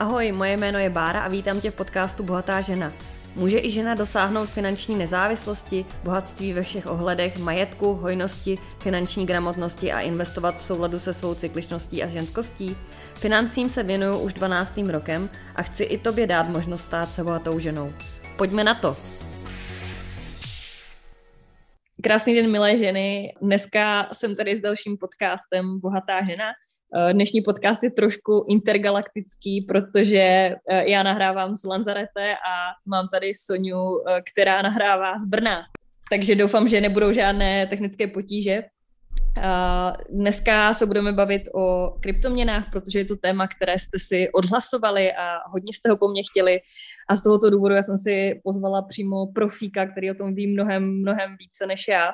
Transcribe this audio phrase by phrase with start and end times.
[0.00, 2.92] Ahoj, moje jméno je Bára a vítám tě v podcastu Bohatá žena.
[3.34, 10.00] Může i žena dosáhnout finanční nezávislosti, bohatství ve všech ohledech, majetku, hojnosti, finanční gramotnosti a
[10.00, 12.76] investovat v souladu se svou cykličností a ženskostí?
[13.14, 14.78] Financím se věnuju už 12.
[14.78, 17.92] rokem a chci i tobě dát možnost stát se bohatou ženou.
[18.36, 18.96] Pojďme na to!
[22.02, 23.34] Krásný den, milé ženy.
[23.42, 26.44] Dneska jsem tady s dalším podcastem Bohatá žena
[27.12, 32.52] dnešní podcast je trošku intergalaktický, protože eh, já nahrávám z Lanzarete a
[32.86, 35.62] mám tady Soniu, eh, která nahrává z Brna.
[36.10, 38.62] Takže doufám, že nebudou žádné technické potíže.
[40.10, 45.38] Dneska se budeme bavit o kryptoměnách, protože je to téma, které jste si odhlasovali a
[45.48, 46.58] hodně jste ho po mně chtěli.
[47.10, 51.00] A z tohoto důvodu já jsem si pozvala přímo profíka, který o tom ví mnohem,
[51.00, 52.10] mnohem více než já.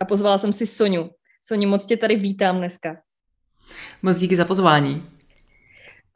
[0.00, 1.10] A pozvala jsem si Soniu.
[1.46, 2.96] Soni, moc tě tady vítám dneska.
[4.02, 4.94] Moc díky za pozvání.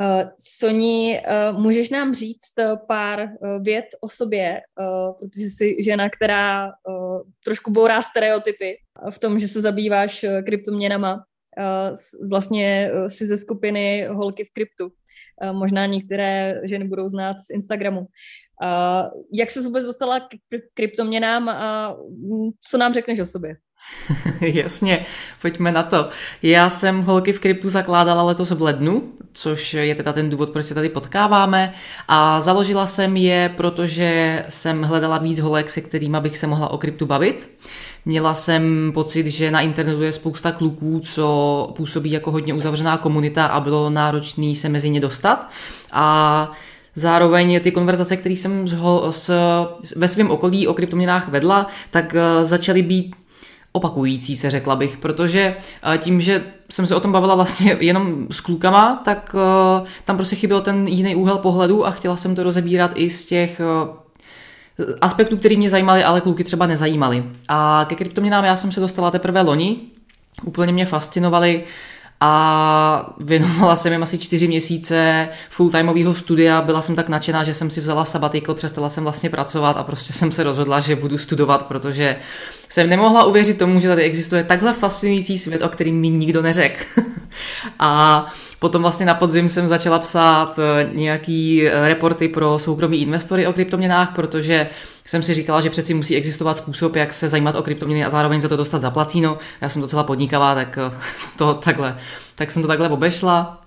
[0.03, 2.55] Uh, Soni, uh, můžeš nám říct
[2.87, 4.61] pár uh, vět o sobě,
[5.19, 6.73] protože jsi žena, která
[7.45, 8.77] trošku bourá stereotypy
[9.11, 11.25] v tom, že se zabýváš kryptoměnama.
[12.31, 14.91] Vlastně jsi ze skupiny Holky v kryptu.
[15.53, 18.07] Možná některé ženy budou znát z Instagramu.
[19.35, 20.29] Jak se vůbec dostala k
[20.75, 21.97] kryptoměnám a
[22.69, 23.57] co nám řekneš o sobě?
[24.41, 25.07] Jasně,
[25.43, 26.09] pojďme na to.
[26.43, 30.67] Já jsem holky v kryptu zakládala letos v lednu, což je teda ten důvod, proč
[30.67, 31.73] se tady potkáváme
[32.09, 36.79] a založila jsem je, protože jsem hledala víc holek, se kterými bych se mohla o
[36.79, 37.49] kryptu bavit.
[38.05, 43.47] Měla jsem pocit, že na internetu je spousta kluků, co působí jako hodně uzavřená komunita
[43.47, 45.51] a bylo náročné se mezi ně dostat.
[45.93, 46.53] A
[46.95, 48.77] Zároveň ty konverzace, které jsem z,
[49.11, 49.31] s,
[49.97, 53.15] ve svém okolí o kryptoměnách vedla, tak uh, začaly být
[53.79, 55.57] opakující se, řekla bych, protože
[55.95, 60.17] eh, tím, že jsem se o tom bavila vlastně jenom s klukama, tak eh, tam
[60.17, 64.85] prostě chyběl ten jiný úhel pohledu a chtěla jsem to rozebírat i z těch eh,
[65.01, 67.25] aspektů, které mě zajímaly, ale kluky třeba nezajímaly.
[67.49, 69.77] A ke kryptoměnám já jsem se dostala teprve loni,
[70.45, 71.65] úplně mě fascinovaly
[72.21, 76.63] a věnovala jsem jim asi čtyři měsíce full-timeového studia.
[76.63, 80.13] Byla jsem tak nadšená, že jsem si vzala sabatikl, přestala jsem vlastně pracovat a prostě
[80.13, 82.17] jsem se rozhodla, že budu studovat, protože
[82.69, 86.85] jsem nemohla uvěřit tomu, že tady existuje takhle fascinující svět, o kterým mi nikdo neřekl.
[87.79, 88.27] a
[88.59, 93.53] Potom vlastně na podzim jsem začala psát eh, nějaký eh, reporty pro soukromí investory o
[93.53, 94.69] kryptoměnách, protože
[95.05, 98.41] jsem si říkala, že přeci musí existovat způsob, jak se zajímat o kryptoměny a zároveň
[98.41, 99.39] za to dostat zaplacíno.
[99.61, 100.97] Já jsem docela podnikavá, tak eh,
[101.37, 101.97] to takhle,
[102.35, 103.63] tak jsem to takhle obešla.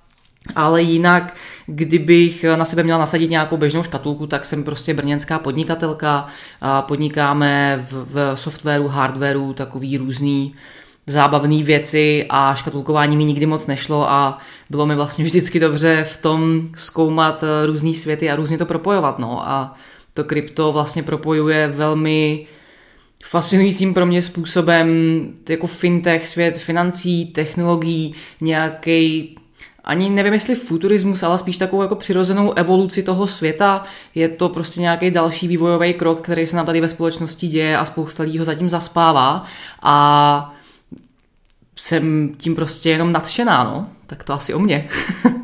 [0.55, 1.35] Ale jinak,
[1.65, 6.27] kdybych na sebe měla nasadit nějakou běžnou škatulku, tak jsem prostě brněnská podnikatelka.
[6.81, 10.55] Podnikáme v, v softwaru, hardwaru, takový různý
[11.07, 14.37] zábavné věci a škatulkování mi nikdy moc nešlo a
[14.69, 19.19] bylo mi vlastně vždycky dobře v tom zkoumat různé světy a různě to propojovat.
[19.19, 19.49] No.
[19.49, 19.73] A
[20.13, 22.47] to krypto vlastně propojuje velmi
[23.23, 24.87] fascinujícím pro mě způsobem
[25.49, 29.35] jako fintech, svět financí, technologií, nějaký
[29.83, 33.83] ani nevím, jestli futurismus, ale spíš takovou jako přirozenou evoluci toho světa.
[34.15, 37.85] Je to prostě nějaký další vývojový krok, který se nám tady ve společnosti děje a
[37.85, 39.43] spousta lidí ho zatím zaspává.
[39.81, 40.53] A
[41.81, 43.89] jsem tím prostě jenom nadšená, no.
[44.07, 44.89] Tak to asi o mě.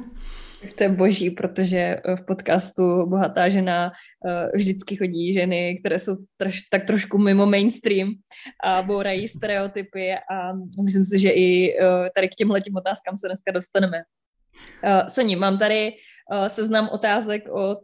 [0.78, 6.16] to je boží, protože eh, v podcastu Bohatá žena uh, vždycky chodí ženy, které jsou
[6.38, 8.10] troš, tak trošku mimo mainstream
[8.64, 10.54] a bourají stereotypy a
[10.84, 13.98] myslím si, že i uh, tady k těmhle tím otázkám se dneska dostaneme.
[15.08, 15.92] Soni, mám tady
[16.48, 17.80] seznam otázek od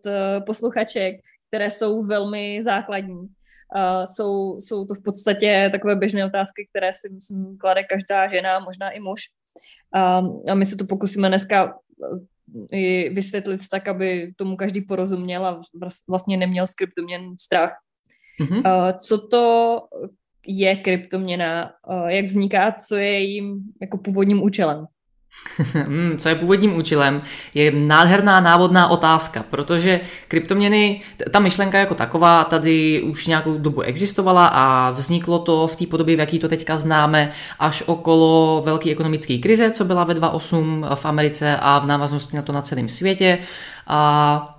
[0.46, 1.16] posluchaček,
[1.48, 3.28] které jsou velmi základní.
[3.76, 8.60] Uh, jsou, jsou to v podstatě takové běžné otázky, které si myslím klade každá žena,
[8.60, 9.22] možná i muž.
[10.20, 11.74] Um, a my se to pokusíme dneska
[12.74, 15.62] eh, i vysvětlit tak, aby tomu každý porozuměl a
[16.08, 17.72] vlastně neměl z kryptoměn strach.
[18.42, 18.58] Mm-hmm.
[18.58, 19.80] Uh, co to
[20.48, 24.86] je kryptoměna, uh, jak vzniká, co je jejím jako původním účelem?
[25.74, 27.22] Hmm, co je původním účelem,
[27.54, 31.02] je nádherná návodná otázka, protože kryptoměny,
[31.32, 36.16] ta myšlenka jako taková tady už nějakou dobu existovala a vzniklo to v té podobě,
[36.16, 41.06] v jaký to teďka známe, až okolo velké ekonomické krize, co byla ve 2008 v
[41.06, 43.38] Americe a v návaznosti na to na celém světě.
[43.88, 44.50] A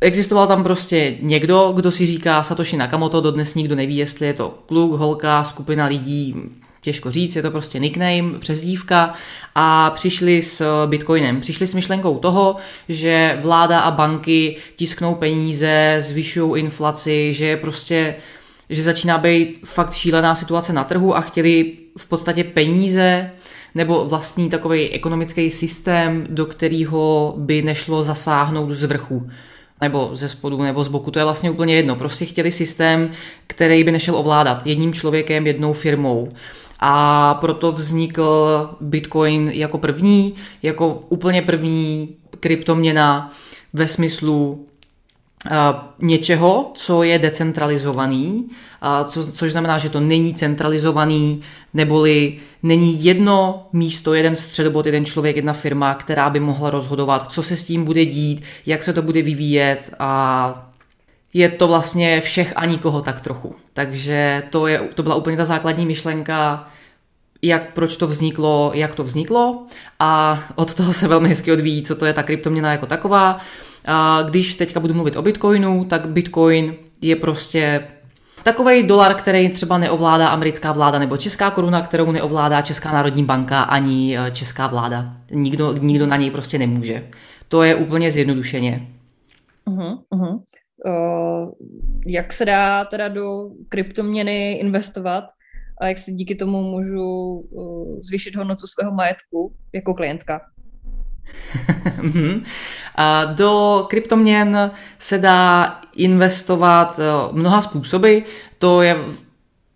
[0.00, 4.58] Existoval tam prostě někdo, kdo si říká Satoshi Nakamoto, dodnes nikdo neví, jestli je to
[4.66, 6.34] kluk, holka, skupina lidí,
[6.80, 9.12] těžko říct, je to prostě nickname, přezdívka
[9.54, 11.40] a přišli s Bitcoinem.
[11.40, 12.56] Přišli s myšlenkou toho,
[12.88, 18.14] že vláda a banky tisknou peníze, zvyšují inflaci, že je prostě
[18.70, 23.30] že začíná být fakt šílená situace na trhu a chtěli v podstatě peníze
[23.74, 29.30] nebo vlastní takový ekonomický systém, do kterého by nešlo zasáhnout z vrchu
[29.80, 31.96] nebo ze spodu, nebo z boku, to je vlastně úplně jedno.
[31.96, 33.10] Prostě chtěli systém,
[33.46, 36.28] který by nešel ovládat jedním člověkem, jednou firmou.
[36.80, 43.32] A proto vznikl Bitcoin jako první, jako úplně první kryptoměna
[43.72, 44.66] ve smyslu
[45.98, 48.48] něčeho, co je decentralizovaný,
[49.04, 51.42] co, což znamená, že to není centralizovaný,
[51.74, 57.42] neboli není jedno místo, jeden středobod, jeden člověk, jedna firma, která by mohla rozhodovat, co
[57.42, 60.67] se s tím bude dít, jak se to bude vyvíjet a
[61.34, 63.54] je to vlastně všech a nikoho tak trochu.
[63.72, 66.68] Takže to, je, to byla úplně ta základní myšlenka,
[67.42, 69.66] jak, proč to vzniklo, jak to vzniklo
[70.00, 73.38] a od toho se velmi hezky odvíjí, co to je ta kryptoměna jako taková.
[73.86, 77.88] A když teďka budu mluvit o Bitcoinu, tak Bitcoin je prostě
[78.42, 83.62] takový dolar, který třeba neovládá americká vláda, nebo česká koruna, kterou neovládá Česká národní banka
[83.62, 85.12] ani eh, česká vláda.
[85.30, 87.08] Nikdo, nikdo na něj prostě nemůže.
[87.48, 88.88] To je úplně zjednodušeně.
[89.66, 90.40] Uh-huh, uh-huh.
[90.84, 91.50] Uh,
[92.06, 95.24] jak se dá teda do kryptoměny investovat
[95.80, 97.04] a jak si díky tomu můžu
[97.50, 100.40] uh, zvýšit hodnotu svého majetku jako klientka?
[102.02, 102.44] Mhm.
[103.34, 108.18] Do kryptoměn se dá investovat eh, mnoha způsoby.
[108.58, 108.96] To je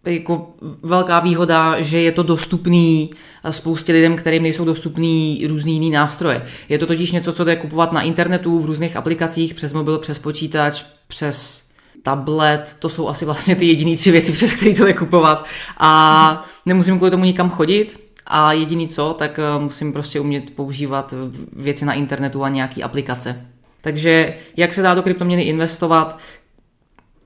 [0.07, 3.17] jako velká výhoda, že je to dostupný eh,
[3.51, 6.47] spoustě lidem, kterým nejsou dostupný různý jiný nástroje.
[6.69, 10.19] Je to totiž něco, co jde kupovat na internetu, v různých aplikacích, přes mobil, přes
[10.19, 11.69] počítač, přes
[12.03, 15.47] tablet, to jsou asi vlastně ty jediné tři věci, přes které to jde kupovat.
[15.79, 21.15] A nemusím kvůli tomu nikam chodit, a jediný co, tak eh, musím prostě umět používat
[21.53, 23.47] věci na internetu a nějaký aplikace.
[23.81, 26.19] Takže jak se dá do kryptoměny investovat?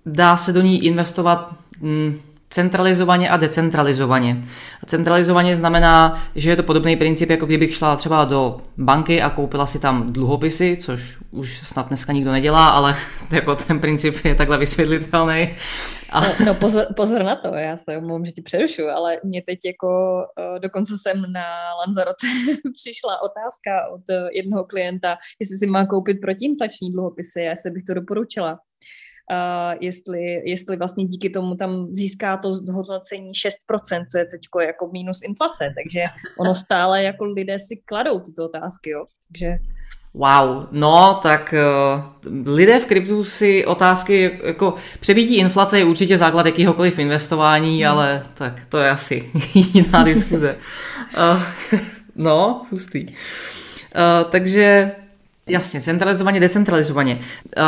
[0.06, 2.20] Dá se do ní investovat hm,
[2.56, 4.42] centralizovaně a decentralizovaně.
[4.86, 9.66] Centralizovaně znamená, že je to podobný princip, jako kdybych šla třeba do banky a koupila
[9.66, 12.96] si tam dluhopisy, což už snad dneska nikdo nedělá, ale
[13.30, 15.54] jako ten princip je takhle vysvětlitelný.
[16.10, 16.20] A...
[16.20, 19.58] No, no pozor, pozor na to, já se omlouvám, že ti přerušu, ale mě teď
[19.66, 19.88] jako
[20.38, 21.46] uh, dokonce jsem na
[21.86, 22.26] Lanzarote
[22.74, 27.94] přišla otázka od jednoho klienta, jestli si má koupit protiinflační dluhopisy, já se bych to
[27.94, 28.58] doporučila.
[29.30, 34.88] Uh, jestli, jestli vlastně díky tomu tam získá to zhodnocení 6%, co je teď jako
[34.92, 36.04] minus inflace, takže
[36.38, 39.04] ono stále jako lidé si kladou tyto otázky, jo.
[39.28, 39.58] Takže
[40.16, 46.46] Wow, no tak uh, lidé v kryptu si otázky, jako přebítí inflace je určitě základ
[46.46, 47.92] jakýhokoliv investování, hmm.
[47.92, 50.56] ale tak to je asi jiná diskuze.
[51.72, 51.80] Uh,
[52.14, 53.06] no, hustý.
[53.06, 54.92] Uh, takže
[55.48, 57.18] Jasně, centralizovaně, decentralizovaně.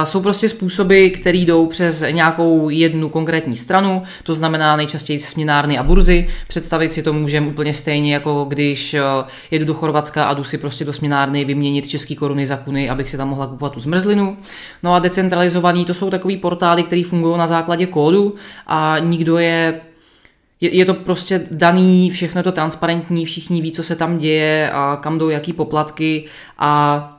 [0.05, 5.83] Jsou prostě způsoby, které jdou přes nějakou jednu konkrétní stranu, to znamená nejčastěji směnárny a
[5.83, 6.29] burzy.
[6.49, 9.03] Představit si to můžeme úplně stejně, jako když e,
[9.51, 13.11] jedu do Chorvatska a jdu si prostě do směnárny vyměnit český koruny za kuny, abych
[13.11, 14.37] si tam mohla kupovat tu zmrzlinu.
[14.83, 18.35] No a decentralizovaný to jsou takový portály, které fungují na základě kódu
[18.67, 19.81] a nikdo je
[20.61, 24.71] je, je to prostě daný, všechno je to transparentní, všichni ví, co se tam děje
[24.71, 26.25] a kam jdou jaký poplatky
[26.59, 27.18] a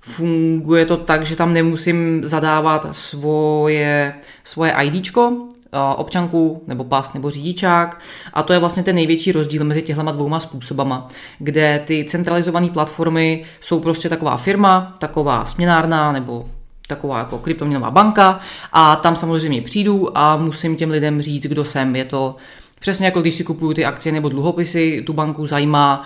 [0.00, 4.14] Funguje to tak, že tam nemusím zadávat svoje,
[4.44, 5.48] svoje IDčko,
[5.96, 8.00] občanku nebo pas nebo řidičák
[8.32, 11.08] a to je vlastně ten největší rozdíl mezi těhlema dvouma způsobama,
[11.38, 16.48] kde ty centralizované platformy jsou prostě taková firma, taková směnárna nebo
[16.86, 18.40] taková jako kryptoměnová banka
[18.72, 21.96] a tam samozřejmě přijdu a musím těm lidem říct, kdo jsem.
[21.96, 22.36] Je to
[22.80, 26.02] Přesně jako když si kupuju ty akcie nebo dluhopisy, tu banku zajímá,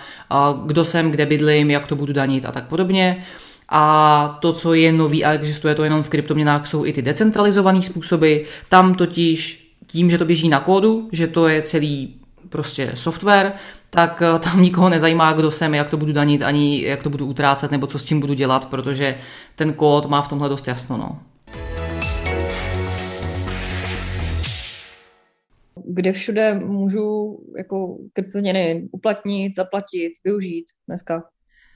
[0.65, 3.23] kdo jsem, kde bydlím, jak to budu danit a tak podobně.
[3.69, 7.83] A to, co je nový a existuje to jenom v kryptoměnách, jsou i ty decentralizované
[7.83, 8.37] způsoby.
[8.69, 12.15] Tam totiž tím, že to běží na kódu, že to je celý
[12.49, 13.53] prostě software,
[13.89, 17.25] tak eh, tam nikoho nezajímá, kdo jsem, jak to budu danit, ani jak to budu
[17.25, 19.17] utrácet, nebo co s tím budu dělat, protože
[19.55, 20.97] ten kód má v tomhle dost jasno.
[20.97, 21.19] No.
[25.87, 31.23] Kde všude můžu jako kryptoměny uplatnit, zaplatit, využít dneska?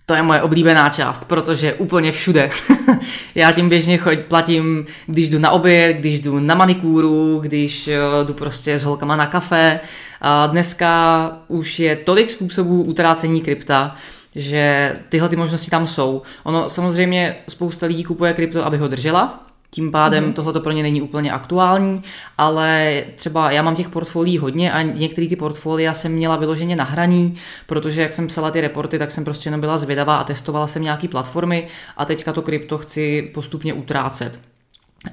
[0.09, 2.49] To je moje oblíbená část, protože úplně všude.
[3.35, 8.27] Já tím běžně choď, platím, když jdu na oběd, když jdu na manikúru, když uh,
[8.27, 9.79] jdu prostě s holkama na kafe.
[10.21, 13.95] A dneska už je tolik způsobů utrácení krypta,
[14.35, 16.21] že tyhle ty možnosti tam jsou.
[16.43, 20.33] Ono samozřejmě spousta lidí kupuje krypto, aby ho držela, tím pádem mm-hmm.
[20.33, 22.03] tohle pro ně není úplně aktuální,
[22.37, 26.83] ale třeba já mám těch portfolií hodně a některé ty portfolia jsem měla vyloženě na
[26.83, 27.35] hraní,
[27.67, 30.83] protože jak jsem psala ty reporty, tak jsem prostě jenom byla zvědavá a testovala jsem
[30.83, 34.39] nějaký platformy a teďka to krypto chci postupně utrácet.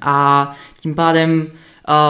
[0.01, 1.47] A tím pádem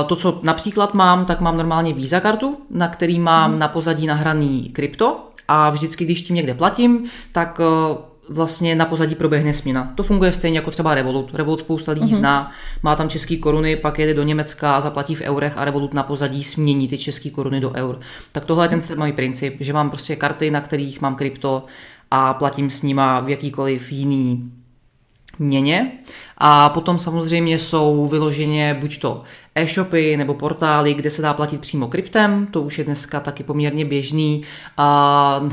[0.07, 3.59] to, co například mám, tak mám normálně Visa kartu, na který mám mm.
[3.59, 7.61] na pozadí nahraný krypto a vždycky, když tím někde platím, tak
[8.29, 9.93] vlastně na pozadí proběhne směna.
[9.95, 11.35] To funguje stejně jako třeba Revolut.
[11.35, 12.17] Revolut spousta lidí uh-huh.
[12.17, 12.51] zná,
[12.83, 16.03] má tam české koruny, pak jede do Německa a zaplatí v eurech a Revolut na
[16.03, 17.99] pozadí smění ty české koruny do eur.
[18.31, 21.65] Tak tohle je ten můj princip, že mám prostě karty, na kterých mám krypto
[22.11, 24.51] a platím s nima v jakýkoliv jiný
[25.39, 25.91] měně.
[26.37, 29.23] A potom samozřejmě jsou vyloženě buď to
[29.55, 33.85] e-shopy nebo portály, kde se dá platit přímo kryptem, to už je dneska taky poměrně
[33.85, 34.43] běžný.
[34.77, 35.49] A,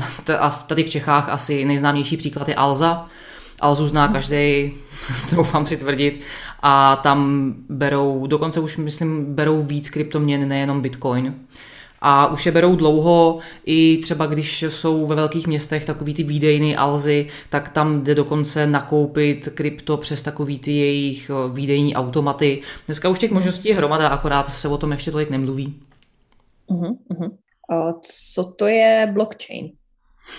[0.67, 3.07] tady v Čechách asi nejznámější příklad je Alza.
[3.59, 4.73] Alzu zná každý,
[5.35, 6.21] doufám si tvrdit,
[6.61, 11.33] a tam berou, dokonce už myslím, berou víc kryptoměn, nejenom Bitcoin
[12.01, 16.75] a už je berou dlouho, i třeba když jsou ve velkých městech takový ty výdejny
[16.75, 22.61] Alzy, tak tam jde dokonce nakoupit krypto přes takový ty jejich eh, výdejní automaty.
[22.85, 25.79] Dneska už těch možností je hromada, akorát se o tom ještě tolik nemluví.
[26.69, 27.31] Uh-huh, uh-huh.
[27.69, 27.93] A
[28.33, 29.71] co to je blockchain?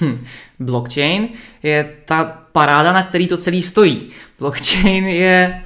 [0.01, 0.25] Hm,
[0.59, 1.29] blockchain
[1.63, 4.09] je ta paráda, na který to celý stojí.
[4.39, 5.63] Blockchain je,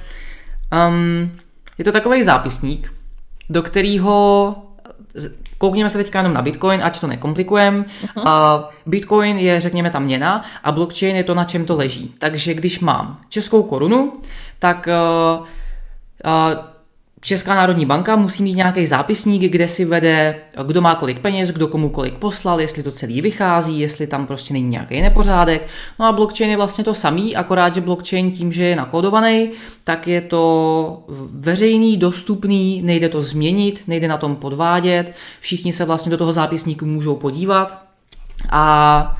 [0.87, 1.31] um,
[1.77, 2.93] je to takový zápisník,
[3.49, 4.55] do kterého
[5.61, 7.85] Koukněme se teďka jenom na Bitcoin, ať to nekomplikujeme.
[8.15, 8.65] Uh-huh.
[8.85, 12.13] Bitcoin je, řekněme, ta měna a blockchain je to, na čem to leží.
[12.17, 14.13] Takže když mám českou korunu,
[14.59, 16.70] tak uh, uh,
[17.23, 20.35] Česká národní banka musí mít nějaký zápisník, kde si vede,
[20.67, 24.53] kdo má kolik peněz, kdo komu kolik poslal, jestli to celý vychází, jestli tam prostě
[24.53, 25.67] není nějaký nepořádek.
[25.99, 29.49] No a blockchain je vlastně to samý, akorát, že blockchain tím, že je nakódovaný,
[29.83, 36.09] tak je to veřejný, dostupný, nejde to změnit, nejde na tom podvádět, všichni se vlastně
[36.09, 37.85] do toho zápisníku můžou podívat
[38.49, 39.17] a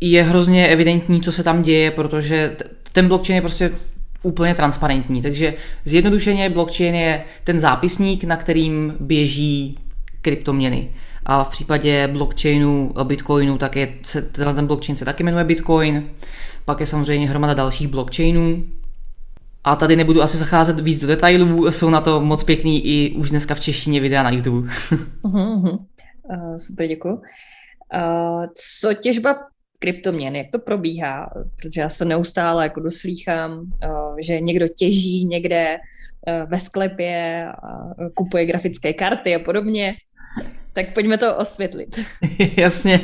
[0.00, 2.56] je hrozně evidentní, co se tam děje, protože
[2.92, 3.70] ten blockchain je prostě
[4.22, 5.22] úplně transparentní.
[5.22, 9.78] Takže zjednodušeně blockchain je ten zápisník, na kterým běží
[10.22, 10.90] kryptoměny.
[11.26, 16.08] A v případě blockchainu bitcoinu, tak je, se, ten blockchain se taky jmenuje bitcoin.
[16.64, 18.64] Pak je samozřejmě hromada dalších blockchainů.
[19.64, 23.30] A tady nebudu asi zacházet víc do detailů, jsou na to moc pěkný i už
[23.30, 24.68] dneska v češtině videa na YouTube.
[25.22, 25.76] Uh,
[26.56, 27.14] super, děkuji.
[27.14, 28.46] Uh,
[28.80, 29.34] co těžba
[29.82, 33.88] kryptoměn, jak to probíhá, protože já se neustále jako doslýchám, eh,
[34.22, 35.78] že někdo těží někde
[36.26, 37.46] eh, ve sklepě,
[38.14, 39.94] kupuje grafické karty a podobně.
[40.72, 42.00] Tak pojďme to osvětlit.
[42.56, 43.00] Jasně,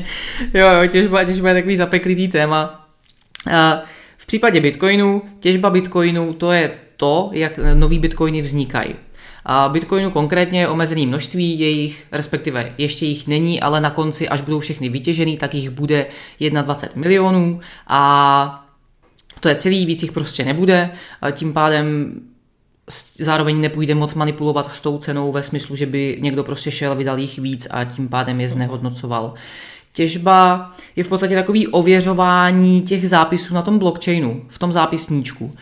[0.55, 2.89] jo, jo, těžba, těžba je takový zapeklitý téma.
[4.17, 8.95] V případě Bitcoinu, těžba Bitcoinu, to je to, jak nový Bitcoiny vznikají.
[9.45, 14.41] A Bitcoinu konkrétně je omezený množství jejich, respektive ještě jich není, ale na konci, až
[14.41, 16.07] budou všechny vytěžený, tak jich bude
[16.41, 18.65] 21 milionů a
[19.41, 20.91] to je celý, víc jich prostě nebude.
[21.33, 22.13] Tím pádem
[23.19, 27.19] zároveň nepůjde moc manipulovat s tou cenou ve smyslu, že by někdo prostě šel, vydal
[27.19, 29.35] jich víc a tím pádem je znehodnocoval.
[29.93, 35.57] Těžba je v podstatě takový ověřování těch zápisů na tom blockchainu, v tom zápisníčku.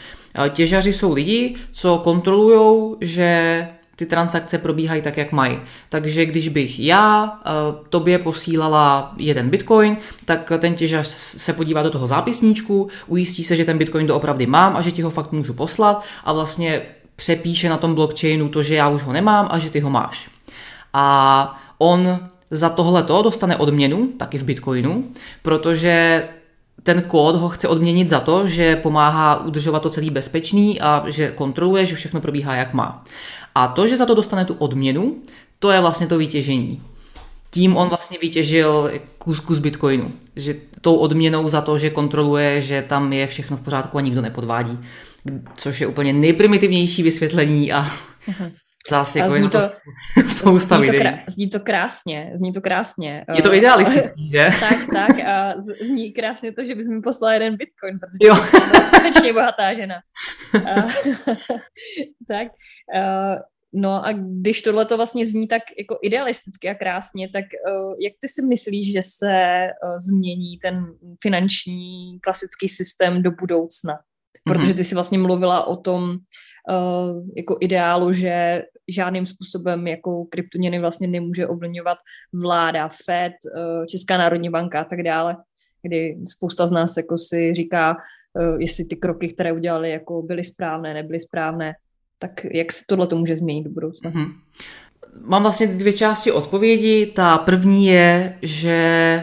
[0.51, 5.59] Těžaři jsou lidi, co kontrolují, že ty transakce probíhají tak, jak mají.
[5.89, 7.39] Takže když bych já
[7.89, 13.65] tobě posílala jeden bitcoin, tak ten těžař se podívá do toho zápisníčku, ujistí se, že
[13.65, 16.83] ten bitcoin doopravdy mám a že ti ho fakt můžu poslat a vlastně
[17.17, 20.31] přepíše na tom blockchainu to, že já už ho nemám a že ty ho máš.
[20.93, 22.19] A on
[22.51, 25.05] za tohleto dostane odměnu, taky v bitcoinu,
[25.43, 26.25] protože
[26.83, 31.31] ten kód ho chce odměnit za to, že pomáhá udržovat to celý bezpečný a že
[31.31, 33.05] kontroluje, že všechno probíhá jak má.
[33.55, 35.17] A to, že za to dostane tu odměnu,
[35.59, 36.83] to je vlastně to vytěžení.
[37.51, 40.13] Tím on vlastně vytěžil kus kus bitcoinu.
[40.37, 44.23] Že tou odměnou za to, že kontroluje, že tam je všechno v pořádku a nikdo
[44.23, 44.79] nepodvádí.
[45.55, 48.53] Což je úplně nejprimitivnější vysvětlení a uh-huh.
[48.91, 49.59] Zase jako zní to,
[50.27, 53.25] spousta zní to, krá, zní to krásně, zní to krásně.
[53.35, 54.51] Je to idealistický, že?
[54.61, 58.37] tak, tak a zní krásně to, že bys mi poslal jeden bitcoin, protože jo.
[58.37, 59.95] jsem skutečně bohatá žena.
[62.29, 62.49] tak,
[63.73, 67.45] no a když tohle to vlastně zní tak jako idealisticky a krásně, tak
[68.01, 69.67] jak ty si myslíš, že se
[69.97, 70.87] změní ten
[71.23, 73.99] finanční klasický systém do budoucna?
[74.45, 74.77] Protože mhm.
[74.77, 76.17] ty si vlastně mluvila o tom,
[76.71, 81.99] uh, jako ideálu, že žádným způsobem jako kryptoměny vlastně nemůže ovlivňovat
[82.33, 85.37] vláda, Fed, uh, Česká národní banka a tak dále,
[85.83, 87.97] kdy spousta z nás jako si říká,
[88.35, 91.75] uh, jestli ty kroky, které udělali, jako byly správné, nebyly správné,
[92.19, 94.11] tak jak se tohle to může změnit do budoucna?
[94.11, 94.33] Mm-hmm.
[95.21, 97.07] Mám vlastně dvě části odpovědi.
[97.07, 99.23] Ta první je, že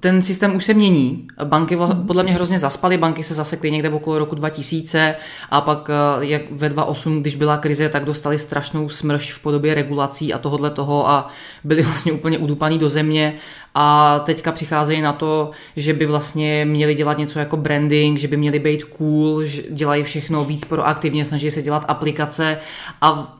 [0.00, 1.28] ten systém už se mění.
[1.44, 2.06] Banky mhm.
[2.06, 5.16] podle mě hrozně zaspaly, banky se zasekly někde okolo roku 2000
[5.50, 9.74] a pak eh, jak ve 2008, když byla krize, tak dostali strašnou smrš v podobě
[9.74, 11.30] regulací a tohohle toho a
[11.64, 13.34] byli vlastně úplně udupaný do země
[13.74, 18.36] a teďka přicházejí na to, že by vlastně měli dělat něco jako branding, že by
[18.36, 22.58] měli být cool, že dělají všechno víc proaktivně, snaží se dělat aplikace
[23.00, 23.36] a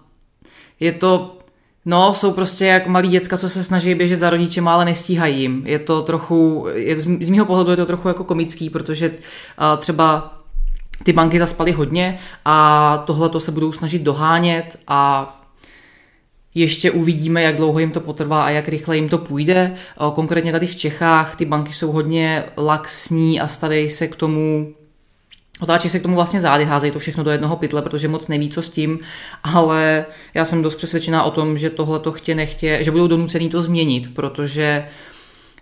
[0.81, 1.36] je to
[1.89, 5.63] No, jsou prostě jak malí děcka, co se snaží běžet za rodičem, ale nestíhají jim.
[5.67, 9.17] Je to trochu, je, z mého pohledu je to trochu jako komický, protože uh,
[9.79, 10.37] třeba
[11.03, 15.33] ty banky zaspaly hodně a tohle to se budou snažit dohánět a
[16.55, 19.75] ještě uvidíme, jak dlouho jim to potrvá a jak rychle jim to půjde.
[20.15, 24.75] Konkrétně tady v Čechách ty banky jsou hodně laxní a stavějí se k tomu
[25.61, 28.51] Otáčí se k tomu vlastně zády, házejí to všechno do jednoho pytle, protože moc neví,
[28.51, 28.99] co s tím,
[29.45, 33.51] ale já jsem dost přesvědčená o tom, že tohle to chtě nechtě, že budou donucený
[33.51, 34.89] to změnit, protože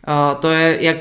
[0.08, 0.96] uh, to je jak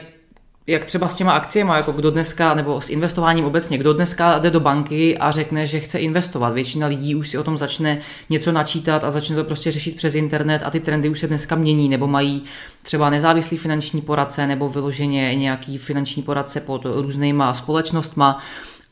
[0.68, 4.52] jak třeba s těma akciemi, jako kdo dneska, nebo s investováním obecně, kdo dneska jde
[4.52, 6.54] do banky a řekne, že chce investovat.
[6.54, 10.16] Většina lidí už si o tom začne něco načítat a začne to prostě řešit přes
[10.16, 12.44] internet a ty trendy už se dneska mění, nebo mají
[12.84, 18.44] třeba nezávislý finanční poradce, nebo vyloženě nějaký finanční poradce pod různýma společnostma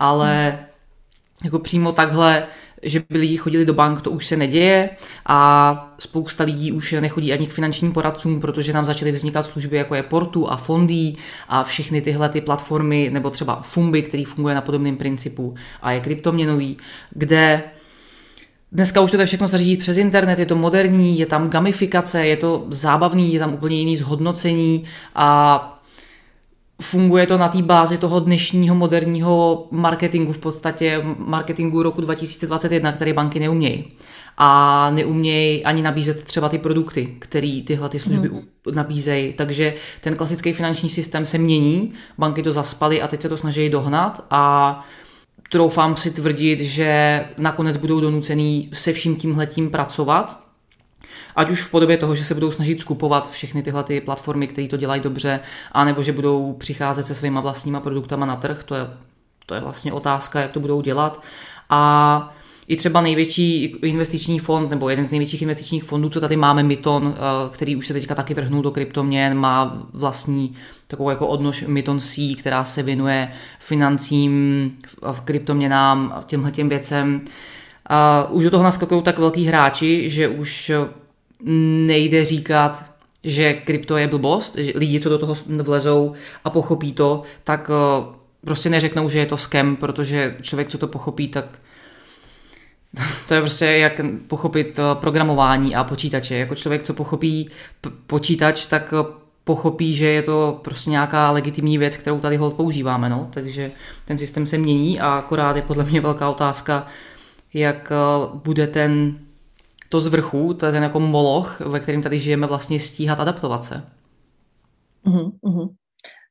[0.01, 0.60] ale
[1.43, 2.43] jako přímo takhle,
[2.84, 4.89] že by lidi chodili do bank, to už se neděje
[5.25, 9.96] a spousta lidí už nechodí ani k finančním poradcům, protože nám začaly vznikat služby jako
[9.96, 11.13] je Portu a Fondy
[11.50, 16.00] a všechny tyhle ty platformy, nebo třeba Fumby, který funguje na podobném principu a je
[16.00, 16.77] kryptoměnový,
[17.10, 17.63] kde
[18.74, 22.38] Dneska už to všechno se řídí přes internet, je to moderní, je tam gamifikace, je
[22.38, 24.84] to zábavný, je tam úplně jiný zhodnocení
[25.15, 25.80] a
[26.81, 33.13] funguje to na té bázi toho dnešního moderního marketingu, v podstatě marketingu roku 2021, který
[33.13, 33.91] banky neumějí.
[34.38, 38.41] A neumějí ani nabízet třeba ty produkty, které tyhle ty služby mm.
[38.75, 39.33] nabízejí.
[39.33, 43.69] Takže ten klasický finanční systém se mění, banky to zaspaly a teď se to snaží
[43.69, 44.85] dohnat a
[45.51, 50.50] troufám si tvrdit, že nakonec budou donucený se vším tímhletím pracovat,
[51.35, 54.67] Ať už v podobě toho, že se budou snažit skupovat všechny tyhle ty platformy, které
[54.67, 55.39] to dělají dobře,
[55.71, 58.88] anebo že budou přicházet se svýma vlastníma produktama na trh, to je,
[59.45, 61.21] to je vlastně otázka, jak to budou dělat.
[61.69, 62.33] A
[62.67, 67.15] i třeba největší investiční fond, nebo jeden z největších investičních fondů, co tady máme, Myton,
[67.15, 70.55] eh, který už se teďka taky vrhnul do kryptoměn, má vlastní
[70.87, 74.72] takovou jako odnož Myton C, která se věnuje financím
[75.11, 77.22] v kryptoměnám, těmhle těm věcem.
[77.85, 80.72] A už do toho naskakují tak velký hráči, že už
[81.45, 82.91] nejde říkat,
[83.23, 88.03] že krypto je blbost, že lidi, co do toho vlezou a pochopí to, tak eh,
[88.45, 91.45] prostě neřeknou, že je to skem, protože člověk, co to pochopí, tak
[93.27, 96.35] to je prostě jak pochopit eh, programování a počítače.
[96.35, 97.49] Jako člověk, co pochopí
[98.07, 103.09] počítač, tak eh, pochopí, že je to prostě nějaká legitimní věc, kterou tady hold používáme.
[103.09, 103.29] No?
[103.33, 103.71] Takže
[104.05, 106.87] ten systém se mění a akorát je podle mě velká otázka,
[107.53, 107.91] jak
[108.43, 109.19] bude ten
[109.91, 113.63] to z vrchu, to je ten jako moloch, ve kterém tady žijeme, vlastně stíhat adaptovat
[113.63, 113.83] se.
[115.05, 115.75] Uh-huh, uh-huh.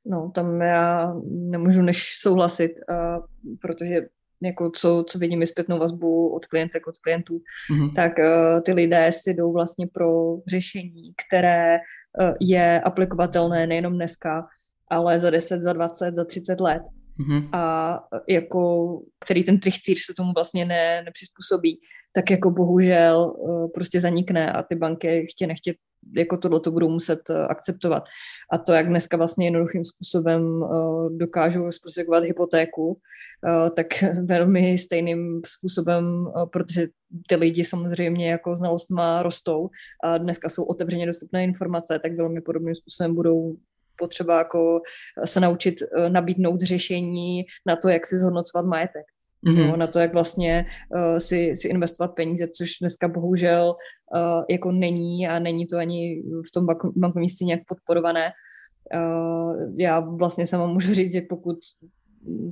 [0.07, 3.25] No, tam já nemůžu než souhlasit, uh,
[3.61, 4.01] protože
[4.43, 7.41] jako co, co vidím zpětnou vazbu od klientek, od klientů,
[7.73, 7.95] uh-huh.
[7.95, 14.47] tak uh, ty lidé si jdou vlastně pro řešení, které uh, je aplikovatelné nejenom dneska,
[14.91, 16.83] ale za 10, za 20, za 30 let.
[17.21, 17.49] Uh-huh.
[17.53, 18.89] A jako,
[19.25, 21.81] který ten trichtýř se tomu vlastně ne, nepřizpůsobí
[22.13, 25.75] tak jako bohužel eh, prostě zanikne a ty banky chtě nechtě
[26.17, 28.03] jako tohle to budou muset eh, akceptovat.
[28.53, 30.69] A to, jak dneska vlastně jednoduchým způsobem eh,
[31.17, 32.99] dokážou zprostředkovat hypotéku,
[33.77, 33.87] tak
[34.25, 36.87] velmi stejným způsobem, protože
[37.29, 39.69] ty lidi samozřejmě jako znalostma rostou
[40.05, 43.57] a dneska jsou otevřeně dostupné informace, tak velmi podobným způsobem budou
[44.01, 44.81] potřeba jako
[45.25, 45.75] se naučit
[46.09, 49.07] nabídnout řešení na to, jak si zhodnocovat majetek
[49.47, 49.71] mm-hmm.
[49.71, 53.75] no, na to, jak vlastně uh, si, si investovat peníze, což dneska bohužel
[54.15, 58.33] uh, jako není a není to ani v tom bankovní scéně nějak podporované.
[58.95, 61.57] Uh, já vlastně sama můžu říct, že pokud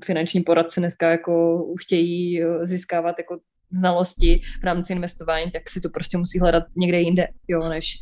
[0.05, 3.39] finanční poradci dneska jako chtějí získávat jako
[3.71, 7.99] znalosti v rámci investování, tak si to prostě musí hledat někde jinde, jo, než,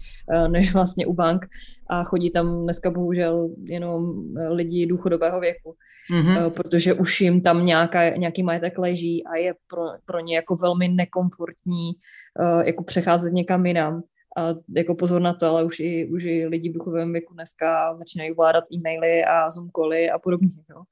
[0.48, 1.46] než vlastně u bank.
[1.90, 5.74] A chodí tam dneska bohužel jenom lidi důchodového věku
[6.10, 6.50] mm-hmm.
[6.50, 10.88] protože už jim tam nějaká, nějaký majetek leží a je pro, pro ně jako velmi
[10.88, 11.92] nekomfortní
[12.64, 14.02] jako přecházet někam jinam.
[14.36, 17.96] A jako pozor na to, ale už i, už i lidi v duchovém věku dneska
[17.96, 20.48] začínají vládat e-maily a Zoom cally a podobně.
[20.70, 20.82] Jo.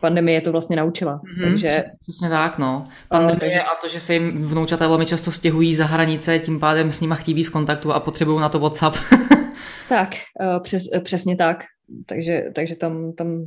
[0.00, 1.20] Pandemie je to vlastně naučila.
[1.20, 1.68] Mm-hmm, takže...
[2.02, 2.84] Přesně tak, no.
[3.08, 3.60] Pandemie a, takže...
[3.60, 7.14] a to, že se jim vnoučata velmi často stěhují za hranice, tím pádem s nima
[7.14, 8.96] chtějí být v kontaktu a potřebují na to WhatsApp.
[9.88, 10.10] tak,
[10.62, 11.58] přes, přesně tak
[12.06, 13.44] takže, takže tam, tam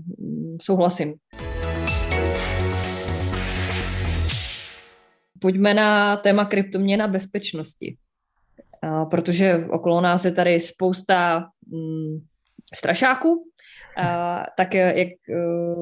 [0.61, 1.13] souhlasím.
[5.39, 7.97] Pojďme na téma kryptoměna bezpečnosti,
[9.11, 12.19] protože okolo nás je tady spousta mm,
[12.75, 13.43] strašáků,
[14.57, 15.35] tak jak e,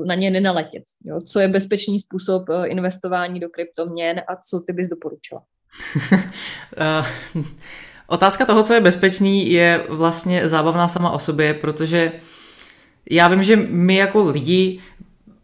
[0.06, 0.84] na ně nenaletět.
[1.06, 1.22] Jo?
[1.22, 5.44] Co je bezpečný způsob e, investování do kryptoměn a co ty bys doporučila?
[8.08, 12.12] Otázka toho, co je bezpečný, je vlastně zábavná sama o sobě, protože
[13.10, 14.80] já vím, že my jako lidi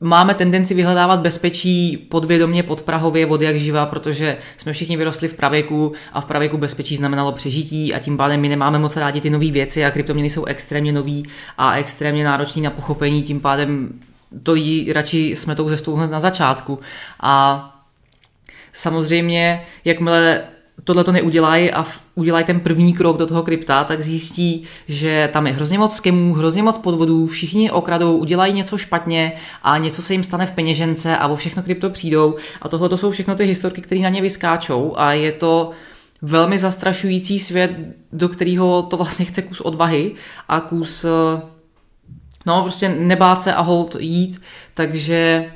[0.02, 5.94] máme tendenci vyhledávat bezpečí podvědomě, podprahově, od jak živa, protože jsme všichni vyrostli v pravěku
[6.14, 9.52] a v pravěku bezpečí znamenalo přežití a tím pádem my nemáme moc rádi ty nové
[9.52, 11.24] věci a kryptoměny jsou extrémně nový
[11.58, 14.00] a extrémně náročný na pochopení, tím pádem
[14.44, 16.80] to jí radši jsme tou zestou na začátku.
[17.20, 17.64] A
[18.74, 20.44] samozřejmě, jakmile
[20.88, 25.48] tohle to neudělají a udělají ten první krok do toho krypta, tak zjistí, že tam
[25.48, 30.14] je hrozně moc skemů, hrozně moc podvodů, všichni okradou, udělají něco špatně a něco se
[30.14, 32.36] jim stane v peněžence a o všechno krypto přijdou.
[32.62, 35.72] A tohle to jsou všechno ty historky, které na ně vyskáčou a je to
[36.22, 37.78] velmi zastrašující svět,
[38.14, 40.12] do kterého to vlastně chce kus odvahy
[40.50, 41.06] a kus
[42.46, 44.42] no prostě nebát se a hold jít,
[44.74, 45.52] takže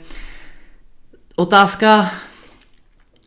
[1.36, 2.12] otázka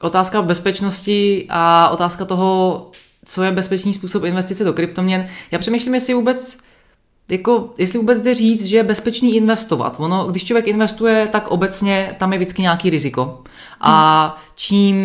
[0.04, 2.90] otázka bezpečnosti a otázka toho,
[3.24, 5.26] co je bezpečný způsob investice do kryptoměn.
[5.50, 6.58] Já přemýšlím, jestli vůbec
[7.28, 9.96] jako, jestli vůbec jde říct, že je bezpečný investovat.
[9.98, 13.42] Ono, když člověk investuje, tak obecně tam je vždycky nějaký riziko.
[13.80, 14.96] A čím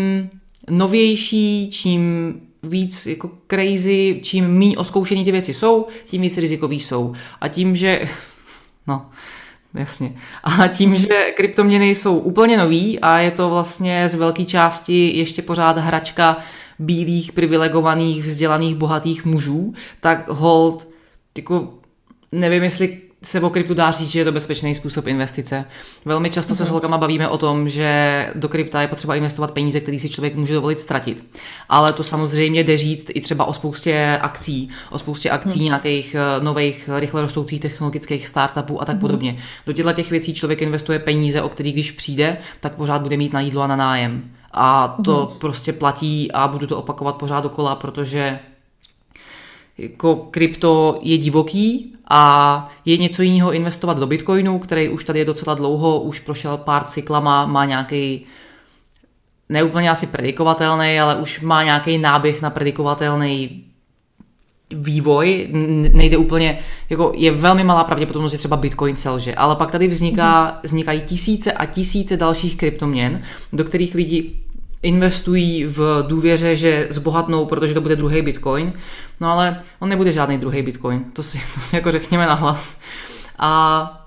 [0.69, 2.33] novější, čím
[2.63, 7.13] víc jako crazy, čím méně oskoušený ty věci jsou, tím víc rizikový jsou.
[7.41, 8.01] A tím, že
[8.87, 9.09] no,
[9.73, 10.13] Jasně.
[10.43, 15.41] A tím, že kryptoměny jsou úplně nový a je to vlastně z velké části ještě
[15.41, 16.37] pořád hračka
[16.79, 20.87] bílých, privilegovaných, vzdělaných, bohatých mužů, tak hold,
[21.37, 21.73] jako
[22.31, 25.65] nevím, jestli se o kryptu dá říct, že je to bezpečný způsob investice.
[26.05, 26.71] Velmi často se s mhm.
[26.71, 30.53] holkama bavíme o tom, že do krypta je potřeba investovat peníze, které si člověk může
[30.53, 31.25] dovolit ztratit.
[31.69, 35.65] Ale to samozřejmě jde říct i třeba o spoustě akcí, o spoustě akcí hmm.
[35.65, 39.01] nějakých eh, nových, rychle rostoucích technologických startupů a tak hmm.
[39.01, 39.37] podobně.
[39.65, 43.33] Do těchto těch věcí člověk investuje peníze, o kterých když přijde, tak pořád bude mít
[43.33, 44.31] na jídlo a na nájem.
[44.51, 45.39] A to hmm.
[45.39, 48.39] prostě platí a budu to opakovat pořád dokola, protože
[49.79, 55.25] jako krypto je divoký a je něco jiného investovat do Bitcoinu, který už tady je
[55.25, 58.25] docela dlouho, už prošel pár cyklama, má nějaký
[59.49, 63.63] neúplně asi predikovatelný, ale už má nějaký náběh na predikovatelný
[64.71, 65.47] vývoj,
[65.93, 70.59] nejde úplně, jako je velmi malá pravděpodobnost, že třeba Bitcoin selže, ale pak tady vzniká,
[70.63, 73.21] vznikají tisíce a tisíce dalších kryptoměn,
[73.53, 74.33] do kterých lidi
[74.83, 78.73] investují v důvěře, že zbohatnou, protože to bude druhý Bitcoin.
[79.19, 82.81] No ale on nebude žádný druhý Bitcoin, to si, to si jako řekněme nahlas.
[83.39, 84.05] A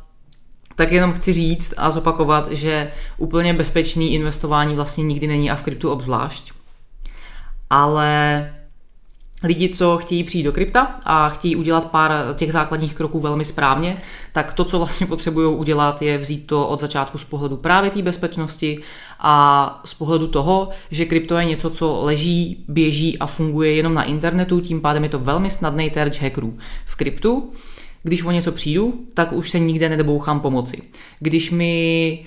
[0.76, 5.62] tak jenom chci říct a zopakovat, že úplně bezpečný investování vlastně nikdy není a v
[5.62, 6.52] kryptu obzvlášť.
[7.70, 8.52] Ale
[9.42, 14.02] lidi, co chtějí přijít do krypta a chtějí udělat pár těch základních kroků velmi správně,
[14.32, 18.02] tak to, co vlastně potřebují udělat, je vzít to od začátku z pohledu právě té
[18.02, 18.80] bezpečnosti
[19.22, 24.02] a z pohledu toho, že krypto je něco, co leží, běží a funguje jenom na
[24.02, 26.58] internetu, tím pádem je to velmi snadný terč hackerů.
[26.84, 27.52] V kryptu
[28.04, 30.82] když o něco přijdu, tak už se nikde nedobouchám pomoci.
[31.20, 32.24] Když mi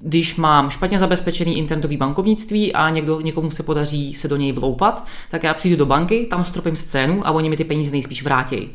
[0.00, 5.06] když mám špatně zabezpečený internetový bankovnictví a někdo, někomu se podaří se do něj vloupat,
[5.30, 8.68] tak já přijdu do banky, tam stropím scénu a oni mi ty peníze nejspíš vrátí.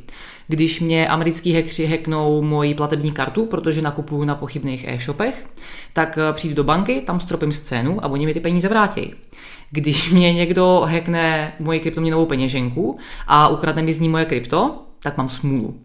[0.48, 5.46] Když mě americký hackři hacknou moji platební kartu, protože nakupuju na pochybných e-shopech,
[5.94, 9.14] tak eh, přijdu do banky, tam stropím scénu a oni mi ty peníze vrátí.
[9.72, 15.18] Když mě někdo hackne moji kryptoměnovou peněženku a ukradne mi z ní moje krypto, tak
[15.18, 15.80] mám smůlu.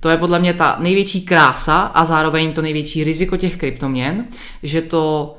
[0.00, 4.26] To je podle mě ta největší krása a zároveň to největší riziko těch kryptoměn,
[4.62, 5.36] že to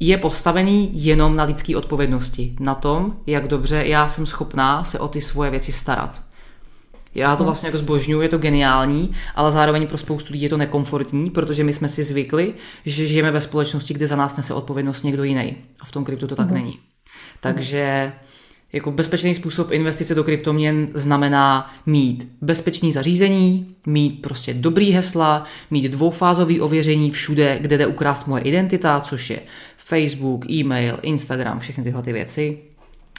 [0.00, 5.08] je postavený jenom na lidské odpovědnosti, na tom, jak dobře já jsem schopná se o
[5.08, 6.27] ty svoje věci starat.
[7.18, 10.56] Já to vlastně jako zbožňuji, je to geniální, ale zároveň pro spoustu lidí je to
[10.56, 12.54] nekomfortní, protože my jsme si zvykli,
[12.84, 15.56] že žijeme ve společnosti, kde za nás nese odpovědnost někdo jiný.
[15.80, 16.54] A v tom kryptu to tak mm.
[16.54, 16.78] není.
[17.40, 18.12] Takže
[18.72, 25.88] jako bezpečný způsob investice do kryptoměn znamená mít bezpečný zařízení, mít prostě dobrý hesla, mít
[25.88, 29.40] dvoufázový ověření všude, kde jde ukrást moje identita, což je
[29.76, 32.58] Facebook, e-mail, Instagram, všechny tyhle ty věci.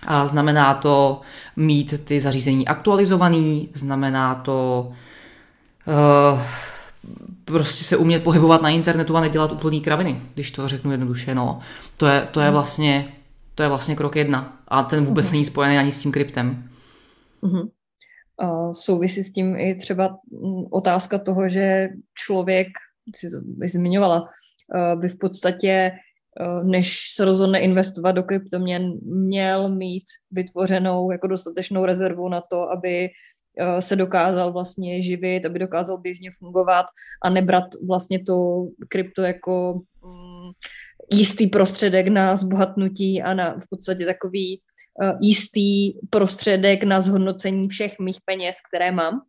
[0.08, 1.22] A znamená to
[1.56, 4.88] mít ty zařízení aktualizovaný, znamená to
[5.88, 6.42] uh,
[7.46, 11.36] prostě se umět pohybovat na internetu a nedělat úplný kraviny, když to řeknu jednoduše.
[11.36, 11.60] No.
[11.98, 12.54] To, je, to je hmm.
[12.54, 13.14] vlastně
[13.60, 14.60] to je vlastně krok jedna.
[14.68, 15.32] A ten vůbec mm-hmm.
[15.32, 16.70] není spojený ani s tím kryptem.
[17.44, 17.70] Mm-hmm.
[18.72, 22.68] souvisí s tím i třeba mm, otázka toho, že člověk,
[23.16, 24.30] si to zmiňovala,
[24.96, 25.92] by v podstatě,
[26.64, 33.10] než se rozhodne investovat do kryptoměn, měl mít vytvořenou jako dostatečnou rezervu na to, aby
[33.80, 36.86] se dokázal vlastně živit, aby dokázal běžně fungovat
[37.24, 40.52] a nebrat vlastně to krypto jako mm,
[41.12, 44.62] jistý prostředek na zbohatnutí a na v podstatě takový
[45.04, 49.22] uh, jistý prostředek na zhodnocení všech mých peněz, které mám.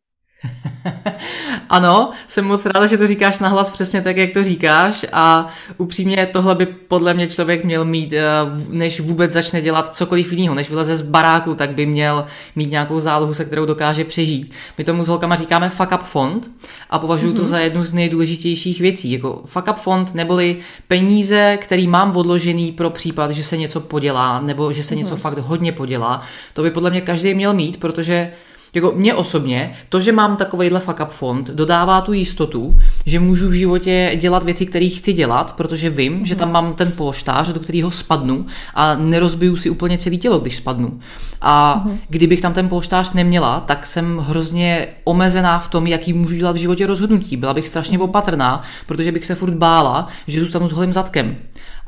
[1.69, 5.49] ano, jsem moc ráda, že to říkáš nahlas přesně tak, jak to říkáš a
[5.79, 8.23] upřímně tohle by podle mě člověk měl mít, eh,
[8.69, 12.27] než vůbec začne dělat cokoliv jiného, než vyleze z baráku, tak by měl
[12.57, 14.53] mít nějakou zálohu, se kterou dokáže přežít.
[14.79, 16.51] My tomu s holkama říkáme fuck up fond
[16.91, 17.37] a považuji mm-hmm.
[17.37, 17.51] to mhm.
[17.51, 19.13] za jednu z nejdůležitějších věcí.
[19.13, 20.57] Jako fuck up fond neboli
[20.89, 24.99] peníze, který mám odložený pro případ, že se něco podělá nebo že se mm-hmm.
[24.99, 26.23] něco fakt hodně podělá.
[26.55, 28.33] To by podle mě každý měl mít, protože
[28.75, 32.75] jako mě osobně, to, že mám takovýhle fuck up fond, dodává tu jistotu,
[33.07, 36.27] že můžu v životě dělat věci, které chci dělat, protože vím, mm.
[36.27, 40.57] že tam mám ten polštář, do kterého spadnu a nerozbiju si úplně celé tělo, když
[40.57, 41.01] spadnu.
[41.41, 41.99] A mm.
[42.09, 46.61] kdybych tam ten polštář neměla, tak jsem hrozně omezená v tom, jaký můžu dělat v
[46.61, 47.37] životě rozhodnutí.
[47.37, 51.37] Byla bych strašně opatrná, protože bych se furt bála, že zůstanu s holým zadkem.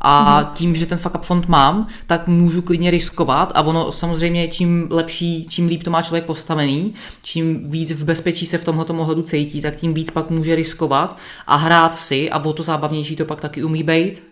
[0.05, 3.93] A mm tím, že ten fuck up fond mám, tak můžu klidně riskovat a ono
[3.93, 8.65] samozřejmě čím lepší, čím líp to má člověk postavený, čím víc v bezpečí se v
[8.65, 12.63] tomhle ohledu cítí, tak tím víc pak může riskovat a hrát si a o to
[12.63, 14.23] zábavnější to pak taky umí být.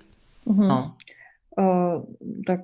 [0.46, 0.94] mm No.
[1.58, 2.02] Uh,
[2.46, 2.60] tak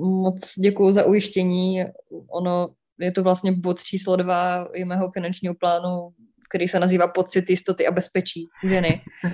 [0.00, 1.84] moc děkuji za ujištění.
[2.30, 6.08] Ono je to vlastně bod číslo dva i mého finančního plánu
[6.54, 9.30] který se nazývá Pocit jistoty a bezpečí ženy, uh,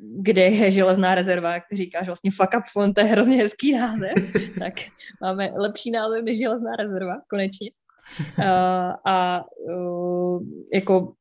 [0.22, 4.14] kde je železná rezerva, jak říkáš, vlastně fuck up fond, to je hrozně hezký název,
[4.58, 4.74] tak
[5.22, 7.70] máme lepší název než železná rezerva, konečně.
[8.38, 8.44] Uh,
[9.06, 10.42] a uh,
[10.74, 11.12] jako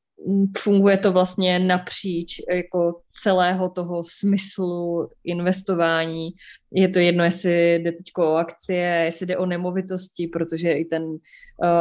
[0.57, 6.29] funguje to vlastně napříč jako celého toho smyslu investování.
[6.73, 11.03] Je to jedno, jestli jde teď o akcie, jestli jde o nemovitosti, protože i ten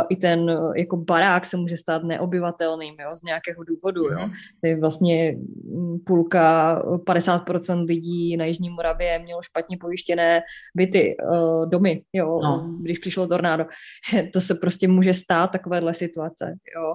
[0.08, 4.04] i ten uh, jako barák se může stát neobyvatelným jo, z nějakého důvodu.
[4.04, 4.18] Jo.
[4.20, 4.32] Mhm.
[4.60, 10.42] To je vlastně mm, půlka, 50% lidí na Jižní Moravě mělo špatně pojištěné
[10.74, 11.16] byty,
[11.64, 12.76] domy, jo, no.
[12.80, 13.66] když přišlo tornádo.
[14.32, 16.54] to se prostě může stát takovéhle situace.
[16.76, 16.94] Jo.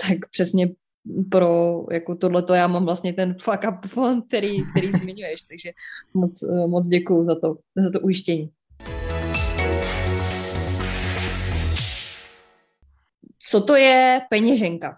[0.00, 0.68] Tak přesně
[1.30, 5.70] pro jako tohleto já mám vlastně ten fuck up fond, který, který zmiňuješ, takže
[6.14, 8.50] moc, moc děkuju za to, za to ujištění.
[13.50, 14.96] Co to je peněženka?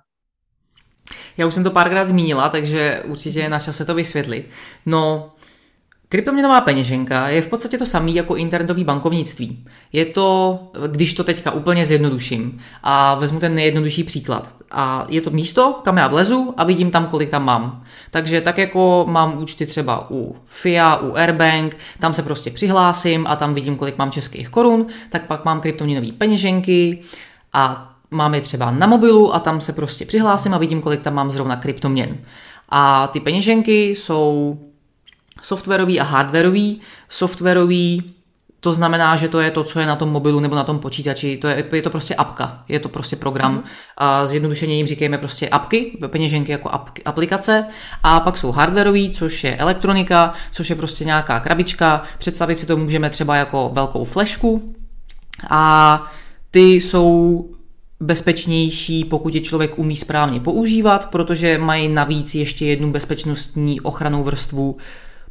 [1.37, 4.49] Já už jsem to párkrát zmínila, takže určitě je na čase to vysvětlit.
[4.87, 5.33] No,
[6.09, 9.65] kryptoměnová peněženka je v podstatě to samé jako internetový bankovnictví.
[9.93, 14.55] Je to, když to teďka úplně zjednoduším a vezmu ten nejjednodušší příklad.
[14.71, 17.85] A je to místo, kam já vlezu a vidím tam, kolik tam mám.
[18.11, 23.37] Takže tak jako mám účty třeba u FIA, u Airbank, tam se prostě přihlásím a
[23.37, 27.03] tam vidím, kolik mám českých korun, tak pak mám kryptoměnové peněženky
[27.53, 31.15] a mám je třeba na mobilu a tam se prostě přihlásím a vidím, kolik tam
[31.15, 32.19] mám zrovna kryptoměn.
[32.69, 34.59] A ty peněženky jsou
[35.43, 36.81] softwarový a hardwarový.
[37.09, 38.15] Softwarový
[38.61, 41.37] to znamená, že to je to, co je na tom mobilu nebo na tom počítači.
[41.37, 43.55] To je, je to prostě apka, je to prostě program.
[43.55, 43.63] Mm.
[43.97, 47.67] A zjednodušeně jim říkáme prostě apky, peněženky jako apky, aplikace.
[48.03, 52.03] A pak jsou hardwarový, což je elektronika, což je prostě nějaká krabička.
[52.19, 54.75] Představit si to můžeme třeba jako velkou flešku.
[55.51, 56.03] A
[56.51, 57.45] ty jsou
[58.03, 64.77] bezpečnější, pokud je člověk umí správně používat, protože mají navíc ještě jednu bezpečnostní ochranou vrstvu,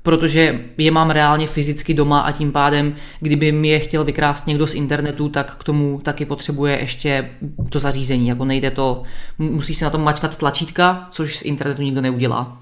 [0.04, 4.68] protože je mám reálně fyzicky doma a tím pádem, kdyby mi je chtěl vykrást někdo
[4.68, 7.30] z internetu, tak k tomu taky potřebuje ještě
[7.70, 8.28] to zařízení.
[8.28, 9.04] Jako nejde to,
[9.38, 12.62] musí se na tom mačkat tlačítka, což z internetu nikdo neudělá.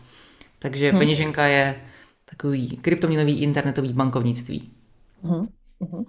[0.59, 0.99] Takže hmm.
[0.99, 1.75] peněženka je
[2.25, 4.69] takový kryptoměnový internetový bankovnictví.
[5.23, 5.47] Hmm.
[5.91, 6.03] Hmm.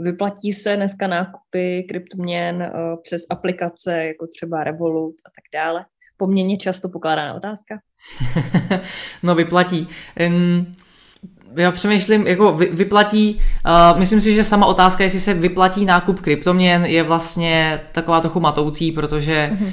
[0.00, 5.84] Vyplatí se dneska nákupy kryptoměn eh, přes aplikace jako třeba Revolut a tak dále?
[6.16, 7.78] Poměrně často pokládaná otázka.
[9.22, 9.88] no vyplatí.
[11.56, 16.84] Já přemýšlím, jako vyplatí, uh, myslím si, že sama otázka, jestli se vyplatí nákup kryptoměn,
[16.84, 19.68] je vlastně taková trochu matoucí, protože uh,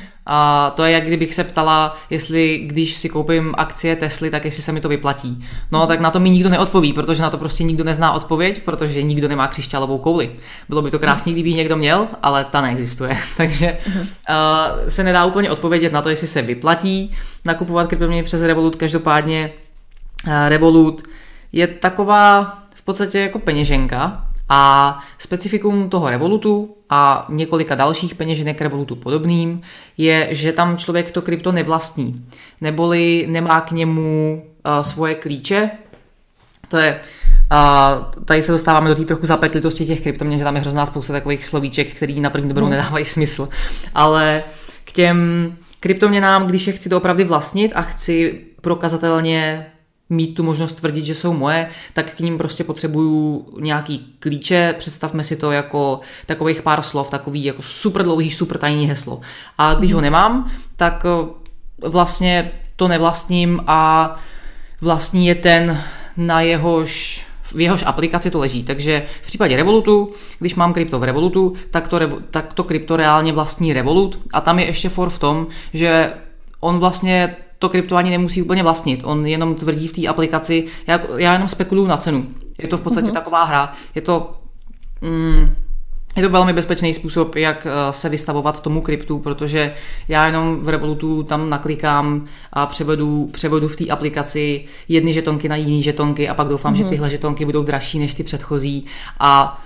[0.74, 4.72] to je jak kdybych se ptala, jestli když si koupím akcie Tesly, tak jestli se
[4.72, 5.46] mi to vyplatí.
[5.72, 5.88] No uh-huh.
[5.88, 9.28] tak na to mi nikdo neodpoví, protože na to prostě nikdo nezná odpověď, protože nikdo
[9.28, 10.32] nemá křišťálovou kouli.
[10.70, 13.18] Bylo by to krásný, kdyby někdo měl, ale ta neexistuje.
[13.38, 13.78] Takže
[14.30, 17.12] uh, se nedá úplně odpovědět na to, jestli se vyplatí
[17.46, 18.76] nakupovat kryptoměny přes Revolut.
[18.76, 19.52] Každopádně
[20.28, 21.04] uh, Revolut
[21.56, 28.96] je taková v podstatě jako peněženka a specifikum toho Revolutu a několika dalších peněženek Revolutu
[28.96, 29.62] podobným,
[29.98, 32.26] je, že tam člověk to krypto nevlastní,
[32.62, 35.70] neboli nemá k němu uh, svoje klíče.
[36.68, 37.00] To je
[37.50, 41.14] a tady se dostáváme do té trochu zapeklitosti těch kryptoměn, že tam je hrozná spousta
[41.14, 42.72] takových slovíček, který na první dobrou hmm.
[42.72, 43.50] nedávají smysl.
[43.96, 44.44] Ale
[44.86, 49.66] k těm kryptoměnám, když je chci doopravdy vlastnit a chci prokazatelně
[50.10, 55.24] mít tu možnost tvrdit, že jsou moje, tak k ním prostě potřebuju nějaký klíče, představme
[55.24, 59.22] si to jako takových pár slov, takový jako super dlouhý, super tajný heslo.
[59.58, 60.04] A když ho mhm.
[60.04, 64.16] nemám, tak eh, vlastně to nevlastním a
[64.82, 65.84] vlastní je ten,
[66.18, 68.64] na jehož v jehož aplikaci to leží.
[68.64, 72.00] Takže v případě Revolutu, když mám krypto v Revolutu, tak to,
[72.32, 76.14] tak to krypto reálně vlastní Revolut a tam je ještě for v tom, že
[76.60, 77.36] on vlastně
[77.66, 79.02] to krypto ani nemusí úplně vlastnit.
[79.04, 82.28] On jenom tvrdí v té aplikaci, já, já jenom spekuluju na cenu.
[82.62, 83.14] Je to v podstatě mm-hmm.
[83.14, 83.68] taková hra.
[83.96, 84.34] Je to,
[85.02, 85.56] mm,
[86.16, 89.74] je to velmi bezpečný způsob, jak eh, se vystavovat tomu kryptu, protože
[90.08, 95.56] já jenom v Revolutu tam naklikám a převedu, převedu v té aplikaci jedny žetonky na
[95.56, 96.78] jiné žetonky a pak doufám, mm-hmm.
[96.78, 96.90] že mhm.
[96.90, 98.86] tyhle žetonky budou dražší než ty předchozí
[99.20, 99.62] a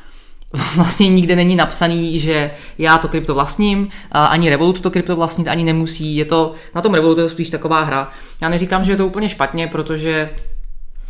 [0.75, 5.63] vlastně nikde není napsaný, že já to krypto vlastním, ani Revolut to krypto vlastnit ani
[5.63, 8.11] nemusí, je to, na tom Revolutu je to spíš taková hra.
[8.41, 10.29] Já neříkám, že je to úplně špatně, protože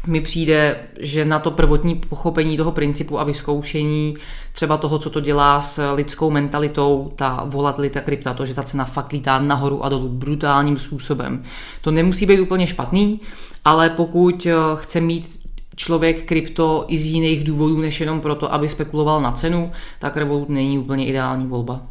[0.08, 4.18] mi přijde, že na to prvotní pochopení toho principu a vyzkoušení
[4.54, 8.86] třeba toho, co to dělá s lidskou mentalitou, ta volatilita krypta, to, že ta cena
[8.86, 11.44] fakt lítá nahoru a dolů brutálním způsobem.
[11.82, 13.22] To nemusí být úplně špatný,
[13.66, 15.39] ale pokud eh, chce mít
[15.80, 20.50] člověk krypto i z jiných důvodů, než jenom proto, aby spekuloval na cenu, tak Revolut
[20.50, 21.88] není úplně ideální volba.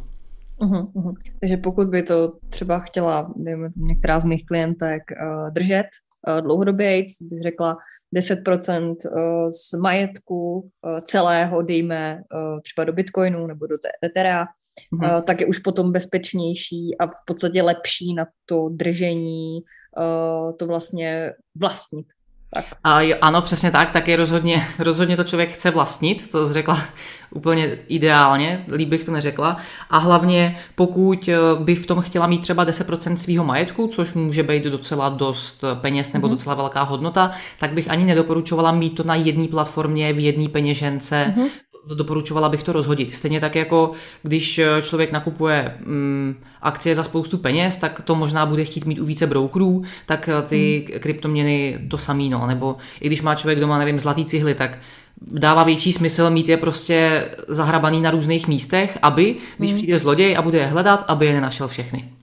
[0.61, 1.13] Uhum, uhum.
[1.39, 5.85] Takže pokud by to třeba chtěla dejme, některá z mých klientek uh, držet
[6.27, 7.77] uh, dlouhodobě, bych řekla
[8.15, 13.75] 10% uh, z majetku uh, celého dejme uh, třeba do Bitcoinu nebo do
[14.05, 14.45] Ethera,
[14.93, 19.59] uh, tak je už potom bezpečnější a v podstatě lepší na to držení
[19.97, 22.05] uh, to vlastně vlastnit.
[22.53, 22.65] Tak.
[22.83, 26.81] A jo, ano, přesně tak, tak je rozhodně, rozhodně to člověk chce vlastnit, to řekla
[27.31, 29.57] úplně ideálně, líp bych to neřekla.
[29.89, 34.43] A hlavně pokud eh, by v tom chtěla mít třeba 10% svého majetku, což může
[34.43, 36.31] být docela dost peněz nebo mm-hmm.
[36.31, 41.33] docela velká hodnota, tak bych ani nedoporučovala mít to na jedné platformě, v jedné peněžence,
[41.37, 41.49] mm-hmm
[41.95, 43.15] doporučovala bych to rozhodit.
[43.15, 43.91] Stejně tak jako
[44.23, 48.99] když eh, člověk nakupuje mm, akcie za spoustu peněz, tak to možná bude chtít mít
[48.99, 50.99] u více brokerů, tak eh, ty hmm.
[50.99, 52.47] kryptoměny to samý, no.
[52.47, 54.77] Nebo i když má člověk doma, nevím, zlatý cihly, tak
[55.21, 59.77] dává větší smysl mít je prostě zahrabaný na různých místech, aby, když hmm.
[59.77, 62.18] přijde zloděj a bude je hledat, aby je nenašel všechny.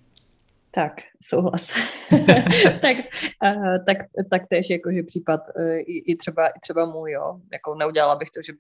[0.77, 1.73] Tak, souhlas.
[2.81, 2.97] tak,
[3.45, 3.97] uh, tak,
[4.31, 7.41] tak tež jakože případ uh, i, i, třeba, i třeba můj, jo.
[7.53, 8.53] Jako neudělala bych to, že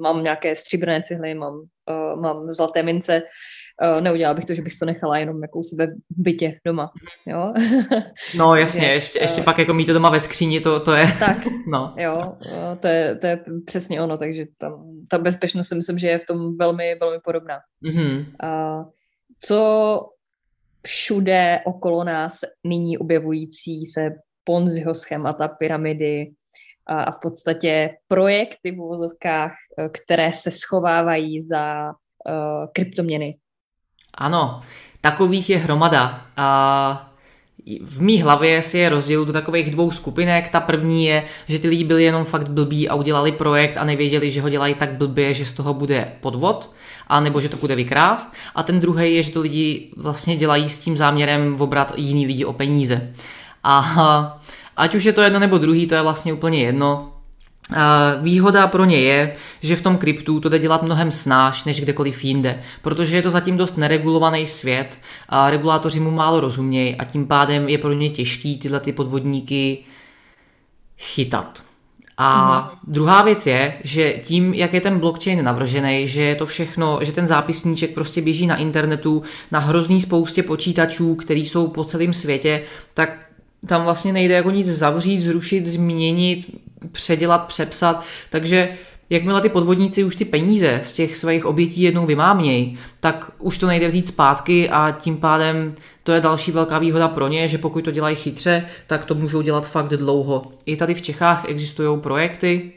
[0.00, 3.22] mám nějaké stříbrné cihly, mám, uh, mám zlaté mince,
[3.94, 6.90] uh, neudělala bych to, že bych to nechala jenom jako u sebe v bytě doma,
[7.26, 7.52] jo.
[8.36, 11.06] no jasně, ještě, ještě uh, pak jako mít to doma ve skříni, to, to je...
[11.18, 11.94] Tak, no.
[11.98, 16.08] jo, uh, to je, to je přesně ono, takže tam, ta bezpečnost si myslím, že
[16.08, 17.58] je v tom velmi, velmi podobná.
[17.84, 18.24] Mm-hmm.
[18.42, 18.84] Uh,
[19.40, 20.00] co
[20.86, 24.10] všude okolo nás nyní objevující se
[24.44, 26.32] Ponziho schémata, pyramidy
[26.86, 33.36] a v podstatě projekty v uvozovkách, eh, které se schovávají za uh, kryptoměny.
[34.14, 34.60] Ano,
[35.00, 36.26] takových je hromada.
[36.36, 37.13] A
[37.84, 40.48] v mý hlavě si je rozdělu do takových dvou skupinek.
[40.48, 44.30] Ta první je, že ty lidi byli jenom fakt blbí a udělali projekt a nevěděli,
[44.30, 46.70] že ho dělají tak blbě, že z toho bude podvod
[47.06, 48.34] a nebo že to bude vykrást.
[48.54, 52.44] A ten druhý je, že to lidi vlastně dělají s tím záměrem obrat jiný lidi
[52.44, 53.14] o peníze.
[53.64, 54.42] A
[54.76, 57.13] ať už je to jedno nebo druhý, to je vlastně úplně jedno.
[58.22, 62.24] Výhoda pro ně je, že v tom kryptu to jde dělat mnohem snáš než kdekoliv
[62.24, 64.98] jinde, protože je to zatím dost neregulovaný svět
[65.28, 69.78] a regulátoři mu málo rozumějí a tím pádem je pro ně těžký tyhle ty podvodníky
[70.98, 71.62] chytat.
[72.16, 72.92] A mm.
[72.92, 77.12] druhá věc je, že tím, jak je ten blockchain navržený, že je to všechno, že
[77.12, 82.62] ten zápisníček prostě běží na internetu, na hrozný spoustě počítačů, který jsou po celém světě,
[82.94, 83.18] tak
[83.66, 86.46] tam vlastně nejde jako nic zavřít, zrušit, změnit,
[86.92, 88.68] předělat, přepsat, takže
[89.10, 93.66] jakmile ty podvodníci už ty peníze z těch svých obětí jednou vymámějí, tak už to
[93.66, 97.84] nejde vzít zpátky a tím pádem to je další velká výhoda pro ně, že pokud
[97.84, 100.42] to dělají chytře, tak to můžou dělat fakt dlouho.
[100.66, 102.72] I tady v Čechách existují projekty,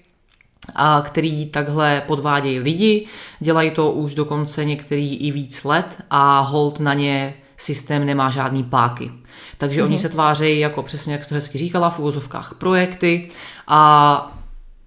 [0.75, 3.05] a který takhle podvádějí lidi,
[3.39, 8.63] dělají to už dokonce některý i víc let a hold na ně systém nemá žádný
[8.63, 9.11] páky.
[9.57, 9.85] Takže mm-hmm.
[9.85, 10.01] oni mhm.
[10.01, 13.29] se tvářejí jako přesně, jak jsi to hezky říkala, v úvozovkách projekty
[13.67, 14.37] a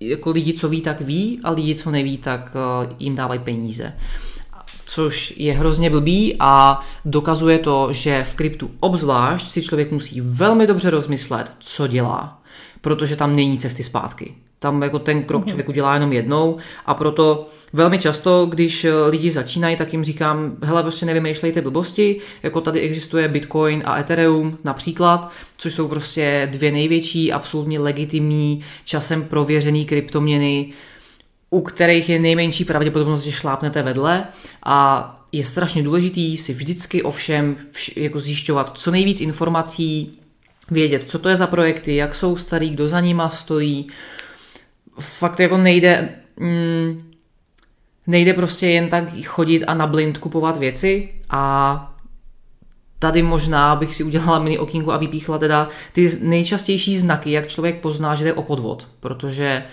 [0.00, 3.92] jako lidi, co ví, tak ví a lidi, co neví, tak uh, jim dávají peníze.
[4.84, 10.66] což je hrozně blbý a dokazuje to, že v kryptu obzvlášť si člověk musí velmi
[10.66, 12.39] dobře rozmyslet, co dělá,
[12.80, 14.34] protože tam není cesty zpátky.
[14.58, 15.48] Tam jako ten krok mhm.
[15.48, 16.56] člověk udělá jenom jednou
[16.86, 22.60] a proto velmi často, když lidi začínají, tak jim říkám, hele, prostě nevymýšlejte blbosti, jako
[22.60, 29.84] tady existuje Bitcoin a Ethereum například, což jsou prostě dvě největší, absolutně legitimní, časem prověřený
[29.84, 30.72] kryptoměny,
[31.50, 34.24] u kterých je nejmenší pravděpodobnost, že šlápnete vedle
[34.64, 40.19] a je strašně důležitý si vždycky ovšem vš- jako zjišťovat co nejvíc informací,
[40.70, 43.88] vědět, co to je za projekty, jak jsou starý, kdo za nima stojí.
[45.00, 47.10] Fakt jako nejde, mm,
[48.06, 51.94] nejde prostě jen tak chodit a na blind kupovat věci a
[52.98, 57.80] tady možná bych si udělala mini okýnku a vypíchla teda ty nejčastější znaky, jak člověk
[57.80, 59.64] pozná, že jde o podvod, protože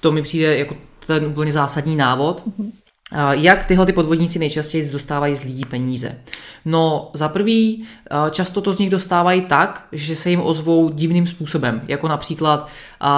[0.00, 0.76] to mi přijde jako
[1.06, 2.42] ten úplně zásadní návod.
[2.46, 2.81] Mm-hmm.
[3.30, 6.18] Jak tyhle ty podvodníci nejčastěji dostávají z lidí peníze?
[6.64, 7.84] No, za prvý,
[8.30, 12.68] často to z nich dostávají tak, že se jim ozvou divným způsobem, jako například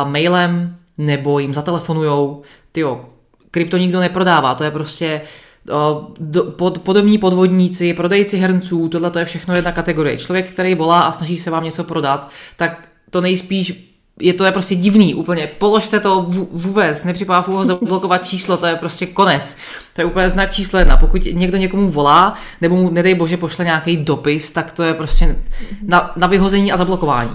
[0.05, 2.42] mailem, nebo jim zatelefonujou,
[2.72, 3.05] tyjo,
[3.51, 5.20] krypto nikdo neprodává, to je prostě
[6.57, 10.18] pod, podobní podvodníci, prodejci hrnců, tohle to je všechno jedna kategorie.
[10.18, 14.53] Člověk, který volá a snaží se vám něco prodat, tak to nejspíš je to je
[14.53, 15.47] prostě divný úplně.
[15.59, 19.57] Položte to vůbec, nepřipadá v úho zablokovat číslo, to je prostě konec.
[19.95, 20.97] To je úplně znak číslo jedna.
[20.97, 25.37] Pokud někdo někomu volá, nebo mu, nedej bože, pošle nějaký dopis, tak to je prostě
[25.83, 27.31] na, na vyhození a zablokování.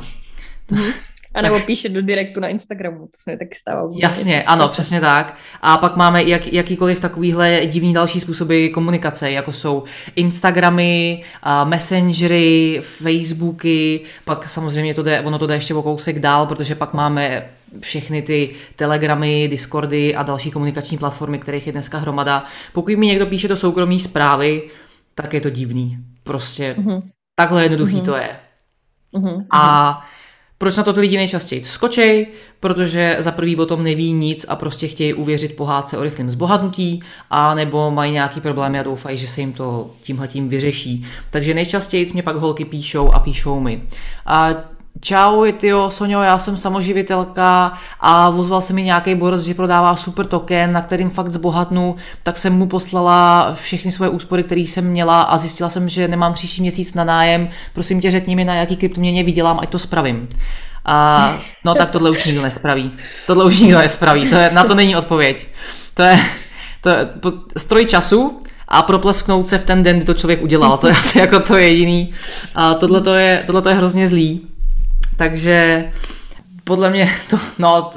[0.71, 0.93] Mm-hmm.
[1.33, 3.89] A nebo píše do direktu na Instagramu, to se mi taky stává.
[4.01, 5.37] Jasně, ano, přesně tak.
[5.61, 9.83] A pak máme jak, jakýkoliv takovýhle divný další způsoby komunikace, jako jsou
[10.15, 11.23] Instagramy,
[11.63, 16.93] Messengery, Facebooky, pak samozřejmě to jde, ono to jde ještě o kousek dál, protože pak
[16.93, 17.49] máme
[17.79, 22.45] všechny ty telegramy, discordy a další komunikační platformy, kterých je dneska hromada.
[22.73, 24.61] Pokud mi někdo píše do soukromí zprávy,
[25.15, 25.97] tak je to divný.
[26.23, 27.01] Prostě mm-hmm.
[27.35, 28.05] takhle jednoduchý mm-hmm.
[28.05, 28.29] to je.
[29.13, 29.45] Mm-hmm.
[29.51, 30.07] A
[30.59, 32.27] proč na to ty lidi nejčastěji skočej?
[32.59, 37.03] Protože za prvý o tom neví nic a prostě chtějí uvěřit pohádce o rychlém zbohatnutí,
[37.29, 41.05] a nebo mají nějaký problémy a doufají, že se jim to tímhletím vyřeší.
[41.31, 43.83] Takže nejčastěji mě pak holky píšou a píšou mi.
[44.25, 44.55] A
[45.01, 50.25] Čau, tyjo, Sonio, já jsem samoživitelka a ozval se mi nějaký borec, že prodává super
[50.25, 55.21] token, na kterým fakt zbohatnu, tak jsem mu poslala všechny svoje úspory, které jsem měla
[55.21, 57.49] a zjistila jsem, že nemám příští měsíc na nájem.
[57.73, 60.29] Prosím tě, řekni mi, na jaký kryptoměně vydělám, ať to spravím.
[60.85, 61.33] A
[61.65, 62.91] no tak tohle už nikdo nespraví.
[63.27, 65.47] Tohle už nikdo nespraví, to je, na to není odpověď.
[65.93, 66.19] To je,
[66.81, 67.07] to je
[67.57, 68.41] stroj času,
[68.71, 70.77] a proplesknout se v ten den, kdy to člověk udělal.
[70.77, 72.11] To je asi jako to jediný.
[72.55, 74.41] A tohle to je, tohle je hrozně zlý.
[75.19, 75.91] Takže
[76.63, 77.91] podle mě to, no,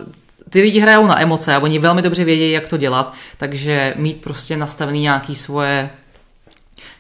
[0.51, 4.21] ty lidi hrajou na emoce a oni velmi dobře vědí, jak to dělat, takže mít
[4.21, 5.91] prostě nastavený nějaký svoje,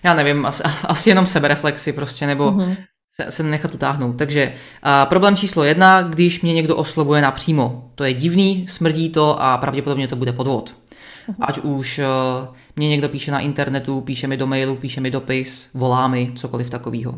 [0.02, 2.76] já nevím, asi, asi jenom sebereflexy prostě, nebo mm-hmm.
[3.20, 4.12] se, se nechat utáhnout.
[4.12, 7.90] Takže a problém číslo jedna, když mě někdo oslovuje napřímo.
[7.94, 10.70] To je divný, smrdí to a pravděpodobně to bude podvod.
[10.70, 11.34] Mm-hmm.
[11.40, 15.70] Ať už uh, mě někdo píše na internetu, píše mi do mailu, píše mi dopis,
[15.74, 17.12] volá mi, cokoliv takového.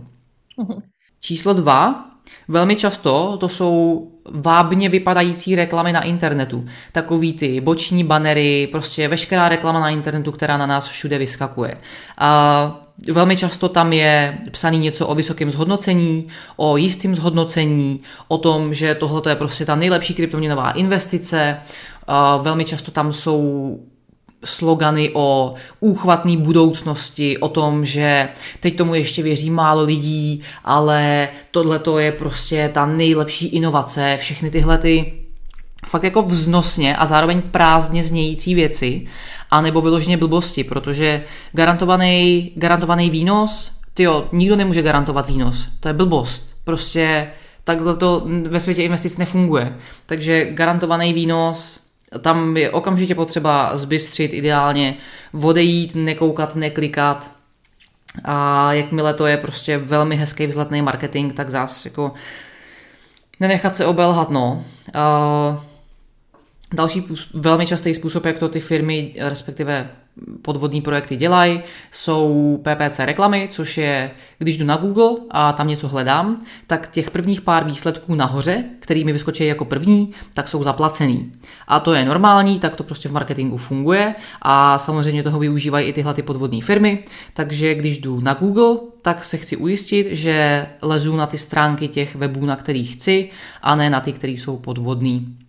[0.59, 0.83] Mm-hmm.
[1.21, 2.14] Číslo dva,
[2.49, 6.67] Velmi často to jsou vábně vypadající reklamy na internetu.
[6.93, 11.77] Takový ty boční banery, prostě veškerá reklama na internetu, která na nás všude vyskakuje.
[12.19, 12.81] A
[13.13, 18.95] velmi často tam je psaný něco o vysokém zhodnocení, o jistém zhodnocení, o tom, že
[18.95, 21.57] tohle je prostě ta nejlepší kryptoměnová investice.
[22.43, 23.79] Velmi často tam jsou
[24.45, 28.29] slogany o úchvatné budoucnosti, o tom, že
[28.61, 34.51] teď tomu ještě věří málo lidí, ale tohle to je prostě ta nejlepší inovace, všechny
[34.51, 35.13] tyhle ty
[35.87, 39.07] fakt jako vznosně a zároveň prázdně znějící věci,
[39.51, 46.57] anebo vyloženě blbosti, protože garantovaný, garantovaný výnos, tyjo, nikdo nemůže garantovat výnos, to je blbost,
[46.65, 47.29] prostě
[47.65, 49.77] takhle to ve světě investic nefunguje,
[50.07, 51.84] takže garantovaný výnos
[52.21, 54.97] tam je okamžitě potřeba zbystřit ideálně,
[55.43, 57.31] odejít, nekoukat, neklikat
[58.25, 62.13] a jakmile to je prostě velmi hezký vzletný marketing, tak zás jako
[63.41, 64.65] nenechat se obelhat, no.
[66.73, 67.05] Další
[67.35, 69.91] velmi častý způsob, jak to ty firmy, respektive
[70.43, 75.89] podvodní projekty dělají, jsou PPC reklamy, což je, když jdu na Google a tam něco
[75.89, 81.33] hledám, tak těch prvních pár výsledků nahoře, který mi vyskočí jako první, tak jsou zaplacený.
[81.69, 85.93] A to je normální, tak to prostě v marketingu funguje a samozřejmě toho využívají i
[85.93, 87.05] tyhle ty podvodní firmy,
[87.35, 92.15] takže když jdu na Google, tak se chci ujistit, že lezu na ty stránky těch
[92.15, 93.31] webů, na kterých chci,
[93.63, 95.44] a ne na ty, které jsou podvodný.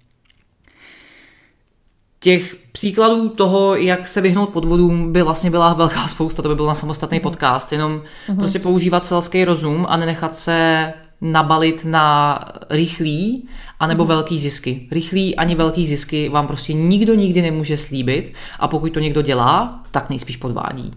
[2.26, 6.66] Těch příkladů toho, jak se vyhnout podvodům, by vlastně byla velká spousta, to by byl
[6.66, 7.22] na samostatný mm.
[7.22, 8.38] podcast, jenom mm.
[8.38, 13.48] prostě používat selský rozum a nenechat se nabalit na rychlý
[13.80, 14.08] anebo mm.
[14.08, 14.88] velký zisky.
[14.92, 19.84] Rychlý ani velký zisky vám prostě nikdo nikdy nemůže slíbit a pokud to někdo dělá,
[19.92, 20.94] tak nejspíš podvádí.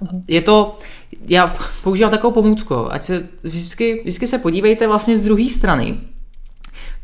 [0.00, 0.22] Mm.
[0.28, 0.78] Je to,
[1.28, 5.98] já používám takovou pomůcku, ať se vždycky, vždycky se podívejte vlastně z druhé strany,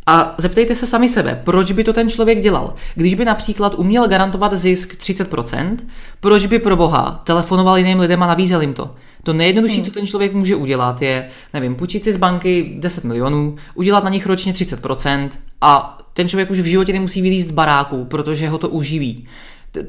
[0.07, 2.75] a zeptejte se sami sebe, proč by to ten člověk dělal.
[2.95, 5.77] Když by například uměl garantovat zisk 30%,
[6.21, 8.95] proč by pro boha telefonoval jiným lidem a nabízel jim to?
[9.23, 13.57] To nejjednodušší, co ten člověk může udělat, je, nevím, půjčit si z banky 10 milionů,
[13.75, 15.29] udělat na nich ročně 30%
[15.61, 19.29] a ten člověk už v životě nemusí vylízt z baráku, protože ho to uživí.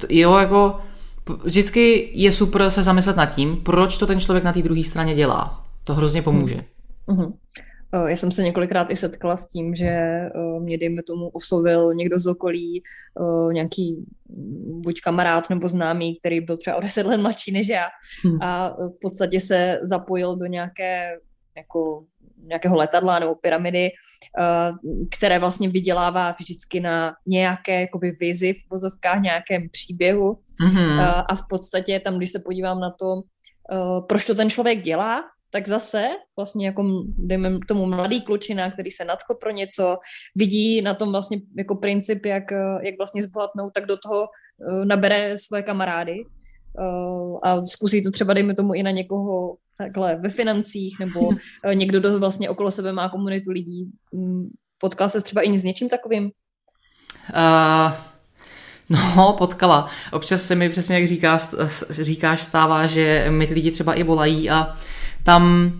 [0.09, 0.79] Jo, jako
[1.43, 5.15] vždycky je super se zamyslet nad tím, proč to ten člověk na té druhé straně
[5.15, 5.63] dělá.
[5.83, 6.63] To hrozně pomůže.
[7.07, 7.33] Mm-hmm.
[8.05, 10.21] Já jsem se několikrát i setkala s tím, že
[10.59, 12.83] mě, dejme tomu, oslovil někdo z okolí,
[13.51, 14.05] nějaký
[14.83, 17.87] buď kamarád nebo známý, který byl třeba o deset let mladší než já
[18.23, 18.41] hmm.
[18.41, 21.17] a v podstatě se zapojil do nějaké
[21.57, 22.03] jako
[22.47, 23.89] nějakého letadla nebo pyramidy,
[25.17, 30.37] které vlastně vydělává vždycky na nějaké jakoby vizi v vozovkách, nějakém příběhu.
[30.65, 31.23] Mm-hmm.
[31.29, 33.21] A v podstatě tam, když se podívám na to,
[34.07, 39.05] proč to ten člověk dělá, tak zase vlastně jako dejme tomu mladý klučina, který se
[39.05, 39.97] nadchl pro něco,
[40.35, 42.43] vidí na tom vlastně jako princip, jak,
[42.81, 48.33] jak vlastně zbohatnout, tak do toho uh, nabere svoje kamarády uh, a zkusí to třeba
[48.33, 51.35] dejme tomu i na někoho takhle ve financích, nebo uh,
[51.73, 53.91] někdo, kdo vlastně okolo sebe má komunitu lidí.
[54.11, 56.31] Um, potkal se třeba i s něčím takovým?
[57.33, 58.17] Uh...
[58.89, 59.89] No, potkala.
[60.11, 61.37] Občas se mi přesně, jak říká,
[61.89, 64.77] říkáš, stává, že mi ty lidi třeba i volají a
[65.27, 65.71] tam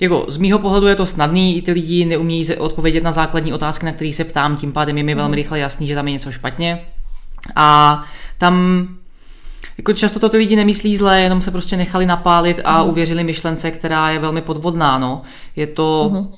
[0.00, 3.86] jako z mýho pohledu je to snadný, i ty lidi neumějí odpovědět na základní otázky,
[3.86, 5.36] na které se ptám, tím pádem je mi velmi mhm.
[5.36, 6.84] rychle jasný, že tam je něco špatně.
[7.56, 8.04] A
[8.38, 8.88] tam
[9.78, 12.88] jako často to ty lidi nemyslí zle, jenom se prostě nechali napálit a mm.
[12.88, 14.98] uvěřili myšlence, která je velmi podvodná.
[14.98, 15.22] No.
[15.56, 16.28] Je to, mm.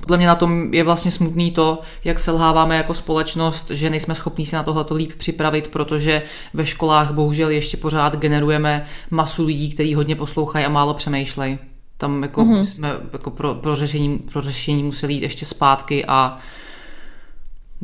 [0.00, 4.46] Podle mě na tom je vlastně smutný to, jak selháváme jako společnost, že nejsme schopní
[4.46, 6.22] se na tohleto líp připravit, protože
[6.54, 11.58] ve školách bohužel ještě pořád generujeme masu lidí, kteří hodně poslouchají a málo přemýšlejí.
[11.96, 12.62] Tam jako mm-hmm.
[12.62, 16.38] jsme jako pro, pro, řešení, pro řešení museli jít ještě zpátky a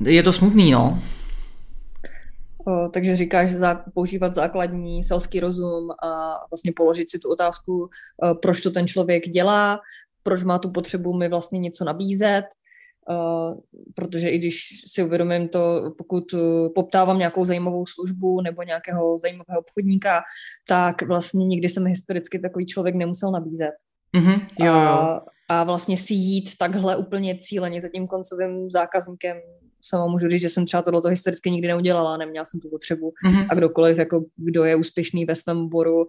[0.03, 1.03] je to smutný, no.
[2.67, 7.91] O, takže říkáš, že zá, používat základní selský rozum a vlastně položit si tu otázku,
[8.43, 9.81] proč to ten člověk dělá,
[10.27, 12.45] proč má tu potřebu mi vlastně něco nabízet,
[13.11, 13.61] Uh,
[13.95, 16.41] protože i když si uvědomím to, pokud uh,
[16.75, 20.23] poptávám nějakou zajímavou službu nebo nějakého zajímavého obchodníka,
[20.69, 23.71] tak vlastně nikdy jsem historicky takový člověk nemusel nabízet.
[24.17, 24.75] Mm-hmm, jo, jo.
[24.75, 29.37] A, a vlastně si jít takhle úplně cíleně za tím koncovým zákazníkem
[29.89, 33.47] sama můžu říct, že jsem třeba tohle historicky nikdy neudělala, neměla jsem tu potřebu mm-hmm.
[33.51, 36.07] a kdokoliv, jako kdo je úspěšný ve svém oboru uh,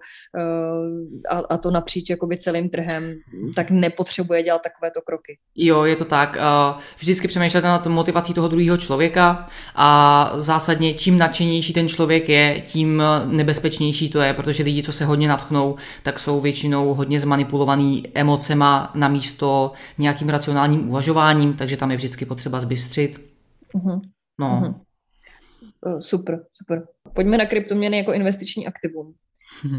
[1.29, 3.13] a, a to napříč jakoby celým trhem,
[3.55, 5.37] tak nepotřebuje dělat takovéto kroky.
[5.55, 6.37] Jo, je to tak.
[6.37, 12.61] Uh, vždycky přemýšlete nad motivací toho druhého člověka a zásadně čím nadšenější ten člověk je,
[12.61, 18.03] tím nebezpečnější to je, protože lidi, co se hodně natchnou, tak jsou většinou hodně zmanipulovaný
[18.13, 23.36] emocema na místo nějakým racionálním uvažováním, takže tam je vždycky potřeba zbystřit.
[23.77, 24.01] Uh-huh.
[24.39, 24.61] No.
[24.61, 25.99] Uh-huh.
[25.99, 26.87] Super, super.
[27.13, 29.13] Pojďme na kryptoměny jako investiční aktivum.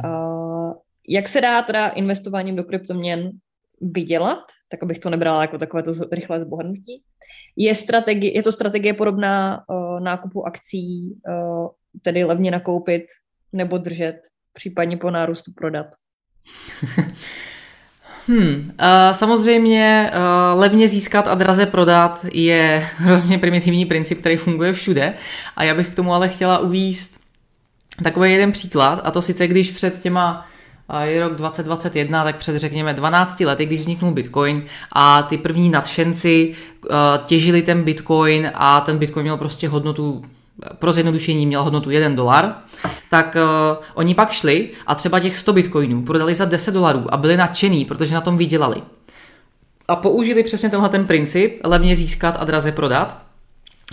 [0.04, 0.72] Uh,
[1.08, 3.30] jak se dá teda investováním do kryptoměn
[3.80, 4.38] vydělat,
[4.68, 7.02] tak abych to nebrala jako takové to rychlé zbohatnutí.
[7.56, 11.68] Je, strategie, je to strategie podobná uh, nákupu akcí, uh,
[12.02, 13.02] tedy levně nakoupit
[13.52, 14.20] nebo držet,
[14.52, 15.86] případně po nárůstu prodat.
[18.28, 18.72] Hmm,
[19.12, 25.14] samozřejmě uh, levně získat a draze prodat je hrozně primitivní princip, který funguje všude.
[25.56, 27.20] A já bych k tomu ale chtěla uvíst
[28.02, 30.46] takový jeden příklad a to sice když před těma
[30.90, 35.70] uh, je rok 2021, tak před řekněme 12 lety, když vzniknul Bitcoin a ty první
[35.70, 36.54] nadšenci
[37.26, 40.22] těžili ten Bitcoin a ten Bitcoin měl prostě hodnotu
[40.78, 42.54] pro zjednodušení měl hodnotu 1 dolar,
[43.10, 47.16] tak uh, oni pak šli a třeba těch 100 bitcoinů prodali za 10 dolarů a
[47.16, 48.82] byli nadšený, protože na tom vydělali.
[49.88, 53.18] A použili přesně tenhle ten princip, levně získat a draze prodat,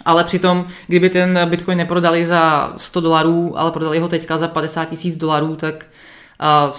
[0.05, 4.85] ale přitom, kdyby ten bitcoin neprodali za 100 dolarů, ale prodali ho teďka za 50
[4.85, 5.85] tisíc dolarů, tak
[6.67, 6.75] uh,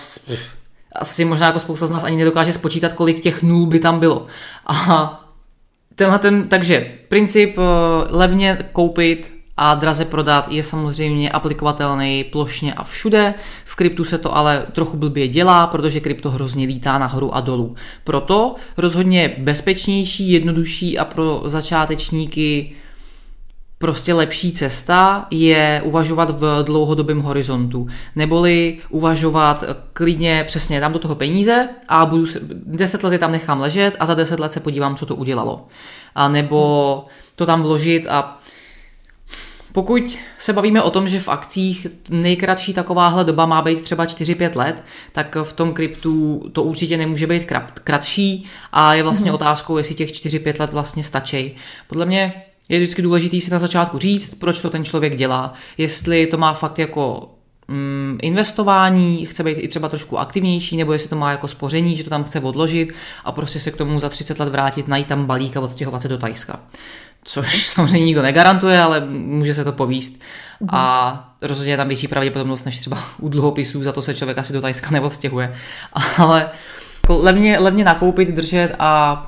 [0.92, 4.26] asi možná jako spousta z nás ani nedokáže spočítat, kolik těch nul by tam bylo.
[4.66, 5.24] A
[5.94, 7.64] tenhle ten, takže princip uh,
[8.08, 13.34] levně koupit, a draze prodat je samozřejmě aplikovatelný plošně a všude.
[13.64, 17.74] V kryptu se to ale trochu blbě dělá, protože krypto hrozně lítá nahoru a dolů.
[18.04, 22.72] Proto rozhodně bezpečnější, jednodušší a pro začátečníky
[23.78, 27.86] prostě lepší cesta je uvažovat v dlouhodobém horizontu.
[28.16, 32.26] Neboli uvažovat klidně přesně, dám do toho peníze a budu,
[32.66, 35.66] deset let je tam nechám ležet a za deset let se podívám, co to udělalo.
[36.14, 37.04] A nebo
[37.36, 38.38] to tam vložit a
[39.76, 44.56] pokud se bavíme o tom, že v akcích nejkratší takováhle doba má být třeba 4-5
[44.56, 47.52] let, tak v tom kryptu to určitě nemůže být
[47.84, 49.34] kratší a je vlastně mm-hmm.
[49.34, 51.56] otázkou, jestli těch 4-5 let vlastně stačí.
[51.88, 55.54] Podle mě je vždycky důležité si na začátku říct, proč to ten člověk dělá.
[55.78, 57.30] Jestli to má fakt jako
[57.68, 62.04] mm, investování, chce být i třeba trošku aktivnější, nebo jestli to má jako spoření, že
[62.04, 65.26] to tam chce odložit a prostě se k tomu za 30 let vrátit, najít tam
[65.26, 66.60] balík a odstěhovat se do Tajska.
[67.26, 70.22] Což samozřejmě nikdo negarantuje, ale může se to povíst.
[70.60, 70.68] Mhm.
[70.72, 74.52] A rozhodně je tam větší pravděpodobnost než třeba u dluhopisů, za to se člověk asi
[74.52, 75.54] do Tajska neodstěhuje.
[76.18, 76.50] Ale
[77.08, 79.22] levně, levně nakoupit, držet a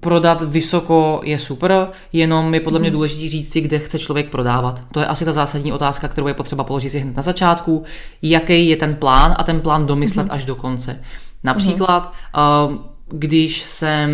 [0.00, 2.94] prodat vysoko je super, jenom je podle mě mhm.
[2.94, 4.84] důležité říct si, kde chce člověk prodávat.
[4.92, 7.84] To je asi ta zásadní otázka, kterou je potřeba položit si hned na začátku.
[8.22, 10.34] Jaký je ten plán a ten plán domyslet mm-hmm.
[10.34, 11.02] až do konce.
[11.44, 12.70] Například mm-hmm.
[12.70, 14.10] uh, když jsem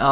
[0.00, 0.06] uh,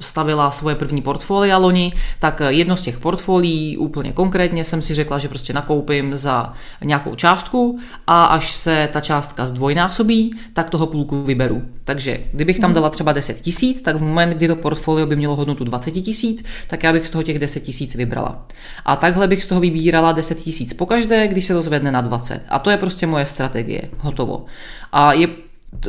[0.00, 5.18] stavila svoje první portfolia loni, tak jedno z těch portfolií úplně konkrétně jsem si řekla,
[5.18, 6.52] že prostě nakoupím za
[6.84, 11.62] nějakou částku a až se ta částka zdvojnásobí, tak toho půlku vyberu.
[11.84, 12.74] Takže kdybych tam mhm.
[12.74, 16.44] dala třeba 10 tisíc, tak v moment, kdy to portfolio by mělo hodnotu 20 tisíc,
[16.66, 18.46] tak já bych z toho těch 10 tisíc vybrala.
[18.84, 22.42] A takhle bych z toho vybírala 10 tisíc pokaždé, když se to zvedne na 20.
[22.48, 23.82] A to je prostě moje strategie.
[23.98, 24.44] Hotovo.
[24.92, 25.28] A je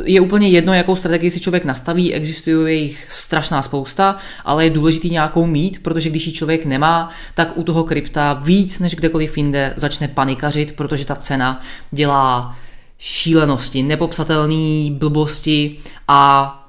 [0.04, 5.10] je úplně jedno, jakou strategii si člověk nastaví, existuje jich strašná spousta, ale je důležitý
[5.10, 9.74] nějakou mít, protože když ji člověk nemá, tak u toho krypta víc než kdekoliv jinde
[9.76, 12.56] začne panikařit, protože ta cena dělá
[12.98, 15.78] šílenosti, nepopsatelné blbosti
[16.08, 16.60] a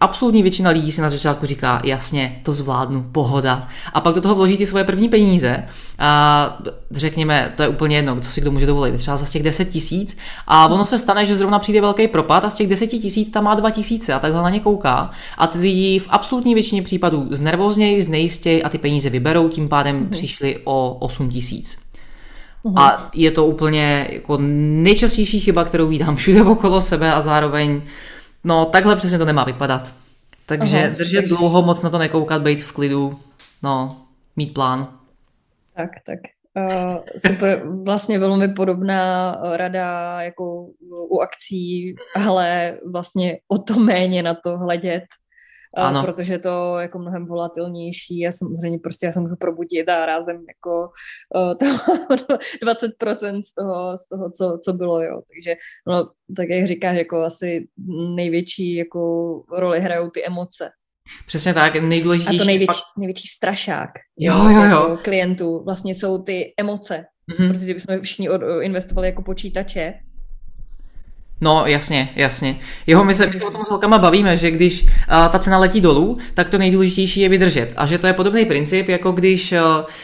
[0.00, 3.68] absolutní většina lidí si na začátku říká, jasně, to zvládnu, pohoda.
[3.92, 5.64] A pak do toho vloží ty svoje první peníze
[5.98, 6.58] a
[6.90, 10.16] řekněme, to je úplně jedno, co si kdo může dovolit, třeba za těch 10 tisíc
[10.46, 13.44] a ono se stane, že zrovna přijde velký propad a z těch 10 tisíc tam
[13.44, 17.28] má 2 tisíce a takhle na ně kouká a ty lidi v absolutní většině případů
[17.30, 20.10] znervoznějí, znejistějí a ty peníze vyberou, tím pádem mm-hmm.
[20.10, 21.78] přišli o 8 tisíc.
[22.62, 22.78] Uhum.
[22.78, 27.82] A je to úplně jako nejčastější chyba, kterou vídám všude okolo sebe a zároveň
[28.44, 29.94] No, takhle přesně to nemá vypadat.
[30.46, 31.36] Takže Aha, držet takže...
[31.36, 33.20] dlouho, moc na to nekoukat, být v klidu,
[33.62, 34.02] no,
[34.36, 34.98] mít plán.
[35.76, 36.18] Tak, tak.
[36.56, 41.94] Uh, super, vlastně velmi podobná rada jako u akcí,
[42.26, 45.04] ale vlastně o to méně na to hledět
[45.82, 46.02] ano.
[46.02, 50.90] protože to jako mnohem volatilnější a samozřejmě prostě já se můžu probudit a rázem jako
[51.34, 51.54] uh,
[52.64, 55.20] 20% z toho, z toho co, co bylo, jo.
[55.34, 55.54] Takže
[55.86, 57.68] no, tak jak říkáš, jako asi
[58.16, 60.70] největší jako roli hrajou ty emoce.
[61.26, 62.40] Přesně tak, nejdůležitější.
[62.40, 62.98] A to největší, pak...
[62.98, 64.60] největší strašák jo, jo, jo.
[64.60, 67.04] Jako klientů vlastně jsou ty emoce.
[67.30, 67.52] Mm-hmm.
[67.52, 68.28] Protože bychom všichni
[68.60, 69.94] investovali jako počítače,
[71.40, 72.56] No, jasně, jasně.
[72.86, 75.58] Jeho, my se, my se o tom s holkama bavíme, že když uh, ta cena
[75.58, 77.72] letí dolů, tak to nejdůležitější je vydržet.
[77.76, 79.58] A že to je podobný princip, jako když uh,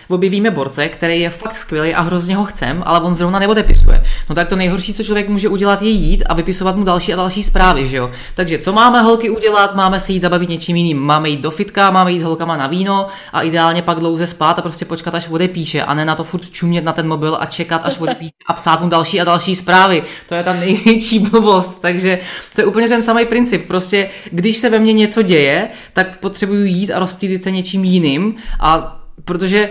[0.09, 4.05] objevíme borce, který je fakt skvělý a hrozně ho chcem, ale on zrovna neodepisuje.
[4.28, 7.16] No tak to nejhorší, co člověk může udělat, je jít a vypisovat mu další a
[7.16, 8.11] další zprávy, že jo.
[8.35, 9.74] Takže co máme holky udělat?
[9.74, 10.99] Máme se jít zabavit něčím jiným.
[10.99, 14.59] Máme jít do fitka, máme jít s holkama na víno a ideálně pak dlouze spát
[14.59, 17.47] a prostě počkat, až odepíše a ne na to furt čumět na ten mobil a
[17.47, 20.03] čekat, až odepíše a psát mu další a další zprávy.
[20.28, 22.18] To je ta největší blbost, takže
[22.55, 23.66] to je úplně ten samý princip.
[23.66, 28.35] Prostě, když se ve mně něco děje, tak potřebuju jít a rozptýlit se něčím jiným
[28.61, 29.70] a protože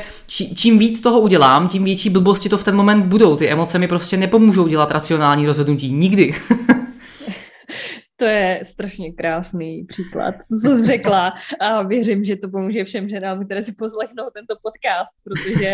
[0.55, 3.35] čím víc toho udělám, tím větší blbosti to v ten moment budou.
[3.35, 5.91] Ty emoce mi prostě nepomůžou dělat racionální rozhodnutí.
[5.91, 6.33] Nikdy.
[8.15, 13.45] To je strašně krásný příklad, co jsi řekla a věřím, že to pomůže všem ženám,
[13.45, 15.73] které si poslechnou tento podcast, protože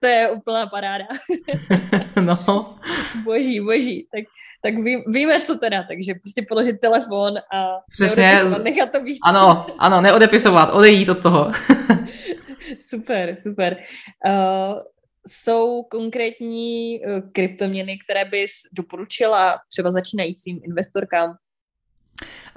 [0.00, 1.04] to je úplná paráda.
[2.20, 2.36] No.
[3.24, 4.08] Boží, boží.
[4.12, 4.24] Tak,
[4.62, 8.40] tak ví, víme, co teda, takže prostě položit telefon a Přesně.
[8.62, 9.18] nechat to být.
[9.24, 11.52] Ano, ano, neodepisovat, odejít od toho.
[12.88, 13.76] super, super.
[14.26, 14.80] Uh,
[15.28, 21.36] jsou konkrétní uh, kryptoměny, které bys doporučila třeba začínajícím investorkám?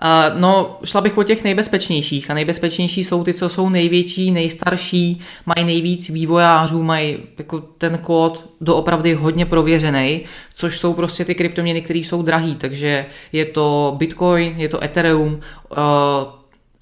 [0.03, 5.21] Uh, no, šla bych po těch nejbezpečnějších a nejbezpečnější jsou ty, co jsou největší, nejstarší,
[5.45, 10.21] mají nejvíc vývojářů, mají jako ten kód doopravdy hodně prověřený,
[10.53, 15.33] což jsou prostě ty kryptoměny, které jsou drahý, takže je to Bitcoin, je to Ethereum,
[15.33, 15.77] uh,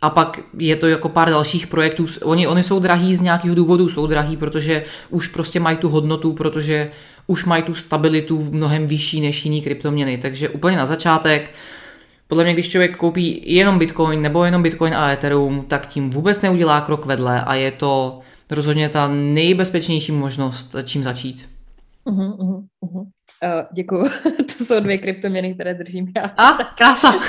[0.01, 2.05] a pak je to jako pár dalších projektů.
[2.24, 6.34] Oni, oni jsou drahý z nějakých důvodů, jsou drahý, protože už prostě mají tu hodnotu,
[6.34, 6.91] protože
[7.28, 10.18] už mají tu stabilitu mnohem vyšší než jiný kryptoměny.
[10.18, 11.51] Takže úplně na začátek
[12.28, 16.41] podle mě, když člověk koupí jenom Bitcoin nebo jenom Bitcoin a Ethereum, tak tím vůbec
[16.41, 18.19] neudělá krok vedle a je to
[18.51, 21.49] rozhodně ta nejbezpečnější možnost, čím začít.
[22.05, 23.05] Uh-huh, uh-huh, uh-huh.
[23.43, 24.03] Uh, děkuju.
[24.57, 26.23] to jsou dvě kryptoměny, které držím já.
[26.23, 27.11] A, krása.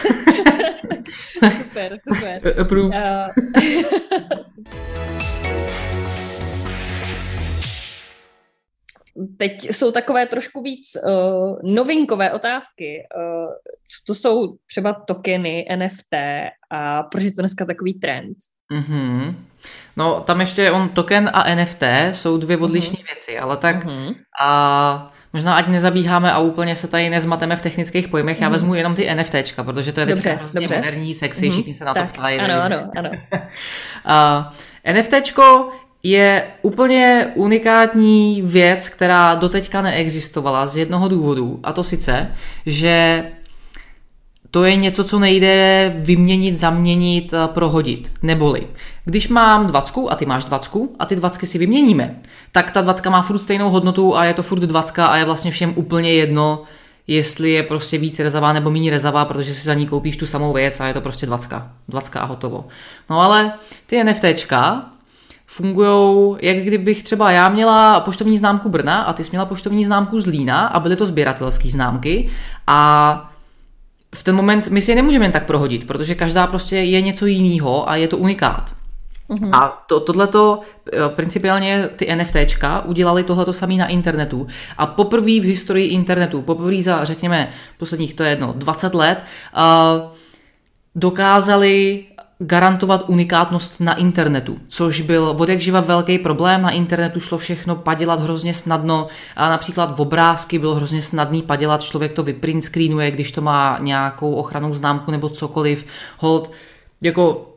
[1.57, 2.61] super, super.
[2.61, 3.03] Approved.
[4.59, 5.18] Uh,
[9.37, 13.03] teď jsou takové trošku víc uh, novinkové otázky.
[13.17, 13.53] Uh,
[14.07, 16.15] to jsou třeba tokeny, NFT
[16.71, 18.37] a proč je to dneska takový trend?
[18.73, 19.35] Mm-hmm.
[19.97, 23.07] No, tam ještě on token a NFT jsou dvě odlišné mm-hmm.
[23.07, 24.15] věci, ale tak mm-hmm.
[24.41, 28.43] a možná ať nezabíháme a úplně se tady nezmateme v technických pojmech, mm-hmm.
[28.43, 28.53] já mhm.
[28.53, 30.77] vezmu jenom ty NFTčka, protože to je dobře, hrozně dobře.
[30.77, 31.53] moderní, sexy, mm-hmm.
[31.53, 32.39] všichni se na tak, to ptají.
[32.39, 33.11] Ano, ano, ano.
[34.87, 42.33] uh, NFTčko je úplně unikátní věc, která doteďka neexistovala z jednoho důvodu, a to sice,
[42.67, 43.25] že
[44.51, 48.13] to je něco, co nejde vyměnit, zaměnit, prohodit.
[48.23, 48.67] Neboli,
[49.05, 52.21] když mám dvacku a ty máš dvacku a ty dvacky si vyměníme,
[52.53, 55.51] tak ta dvacka má furt stejnou hodnotu a je to furt dvacka a je vlastně
[55.51, 56.63] všem úplně jedno,
[57.07, 60.53] jestli je prostě víc rezavá nebo méně rezavá, protože si za ní koupíš tu samou
[60.53, 61.71] věc a je to prostě dvacka.
[61.89, 62.65] Dvacka a hotovo.
[63.11, 63.53] No ale
[63.87, 64.91] ty NFTčka
[65.51, 70.21] fungují, jak kdybych třeba já měla poštovní známku Brna a ty jsi měla poštovní známku
[70.21, 72.31] z Lína a byly to sběratelské známky
[72.67, 73.31] a
[74.15, 77.27] v ten moment my si je nemůžeme jen tak prohodit, protože každá prostě je něco
[77.27, 78.75] jiného a je to unikát.
[79.31, 79.51] Mm-hmm.
[79.53, 80.61] A to, tohleto,
[80.93, 84.47] eh, principiálně ty NFTčka udělali tohleto samý na internetu.
[84.79, 89.25] A poprvé v historii internetu, poprvé za, řekněme, posledních, to je jedno, 20 let,
[89.57, 90.09] uh,
[90.95, 92.05] dokázali
[92.39, 96.63] garantovat unikátnost na internetu, což byl od jak živa velký problém.
[96.63, 101.83] Na internetu šlo všechno padělat hrozně snadno a například v obrázky bylo hrozně snadný padělat,
[101.83, 105.87] člověk to vyprint screenuje, když to má nějakou ochranou známku nebo cokoliv.
[106.19, 106.53] Hold,
[107.01, 107.55] jako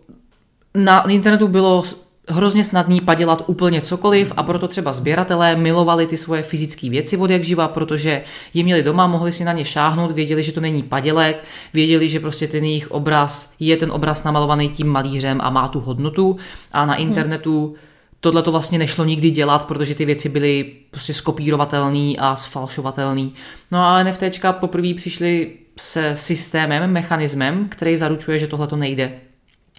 [0.76, 1.84] na internetu bylo
[2.32, 7.30] hrozně snadný padělat úplně cokoliv a proto třeba sběratelé milovali ty svoje fyzické věci od
[7.30, 8.24] jak živa, protože
[8.54, 12.20] je měli doma, mohli si na ně šáhnout, věděli, že to není padělek, věděli, že
[12.20, 16.38] prostě ten jejich obraz je ten obraz namalovaný tím malířem a má tu hodnotu
[16.72, 17.02] a na mhm.
[17.02, 17.76] internetu hmm.
[18.20, 23.30] tohle to vlastně nešlo nikdy dělat, protože ty věci byly prostě skopírovatelné a sfalšovatelné.
[23.72, 29.12] No a NFTčka poprvé přišly se systémem, mechanismem, který zaručuje, že tohle to nejde.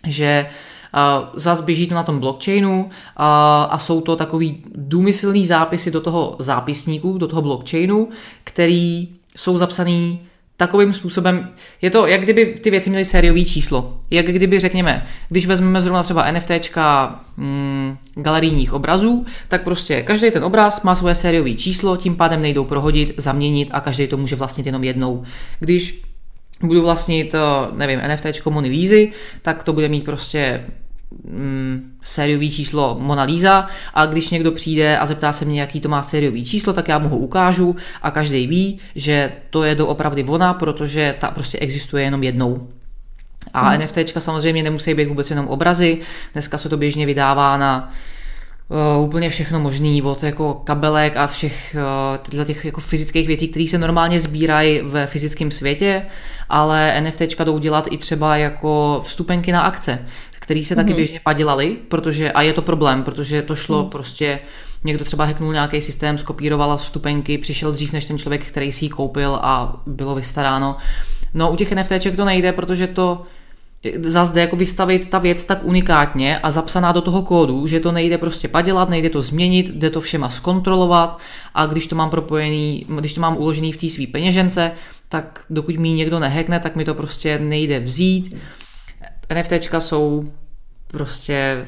[0.06, 0.71] Že uh,
[1.34, 7.18] Zas běží to na tom blockchainu a, jsou to takový důmyslný zápisy do toho zápisníku,
[7.18, 8.08] do toho blockchainu,
[8.44, 10.20] který jsou zapsaný
[10.56, 11.48] takovým způsobem,
[11.82, 14.00] je to, jak kdyby ty věci měly sériové číslo.
[14.10, 20.44] Jak kdyby, řekněme, když vezmeme zrovna třeba NFTčka mm, galerijních obrazů, tak prostě každý ten
[20.44, 24.66] obraz má svoje sériové číslo, tím pádem nejdou prohodit, zaměnit a každý to může vlastnit
[24.66, 25.24] jenom jednou.
[25.60, 26.02] Když
[26.62, 27.38] budu vlastnit, eh,
[27.76, 29.12] nevím, NFTčko Mony Lízy,
[29.42, 30.64] tak to bude mít prostě
[31.24, 35.88] mm, sériový číslo Mona Lisa a když někdo přijde a zeptá se mě, jaký to
[35.88, 40.24] má sériový číslo, tak já mu ho ukážu a každý ví, že to je doopravdy
[40.24, 42.68] ona, protože ta prostě existuje jenom jednou.
[43.54, 43.82] A hmm.
[43.82, 45.98] NFTčka samozřejmě nemusí být vůbec jenom obrazy,
[46.32, 47.92] dneska se to běžně vydává na
[48.68, 51.76] uh, úplně všechno možný, od jako kabelek a všech
[52.38, 56.02] uh, těch jako fyzických věcí, které se normálně sbírají ve fyzickém světě,
[56.48, 59.98] ale NFTčka jdou dělat i třeba jako vstupenky na akce
[60.52, 60.76] který se mm-hmm.
[60.76, 60.96] taky mhm.
[60.96, 63.90] běžně padělali, protože, a je to problém, protože to šlo mm.
[63.90, 64.40] prostě,
[64.84, 68.88] někdo třeba hacknul nějaký systém, skopíroval vstupenky, přišel dřív než ten člověk, který si ji
[68.88, 70.76] koupil a bylo vystaráno.
[71.34, 73.22] No u těch NFTček to nejde, protože to
[74.02, 78.18] zase jako vystavit ta věc tak unikátně a zapsaná do toho kódu, že to nejde
[78.18, 81.18] prostě padělat, nejde to změnit, jde to všema zkontrolovat
[81.54, 84.72] a když to mám propojený, když to mám uložený v té své peněžence,
[85.08, 88.36] tak dokud mi někdo nehekne, tak mi to prostě nejde vzít.
[89.34, 90.24] NFTčka jsou
[90.92, 91.66] prostě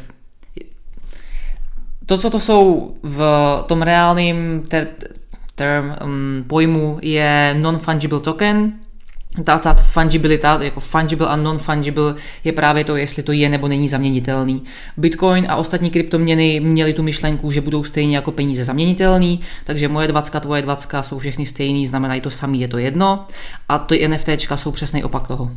[2.06, 3.22] to, co to jsou v
[3.66, 4.88] tom reálném ter,
[5.54, 8.72] term, um, pojmu, je non-fungible token.
[9.44, 12.14] Ta, ta fungibilita, jako fungible a non-fungible,
[12.44, 14.62] je právě to, jestli to je nebo není zaměnitelný.
[14.96, 20.08] Bitcoin a ostatní kryptoměny měly tu myšlenku, že budou stejně jako peníze zaměnitelný, takže moje
[20.08, 23.26] 20, tvoje 20 jsou všechny stejný, znamenají to samý, je to jedno.
[23.68, 25.50] A ty NFTčka jsou přesný opak toho.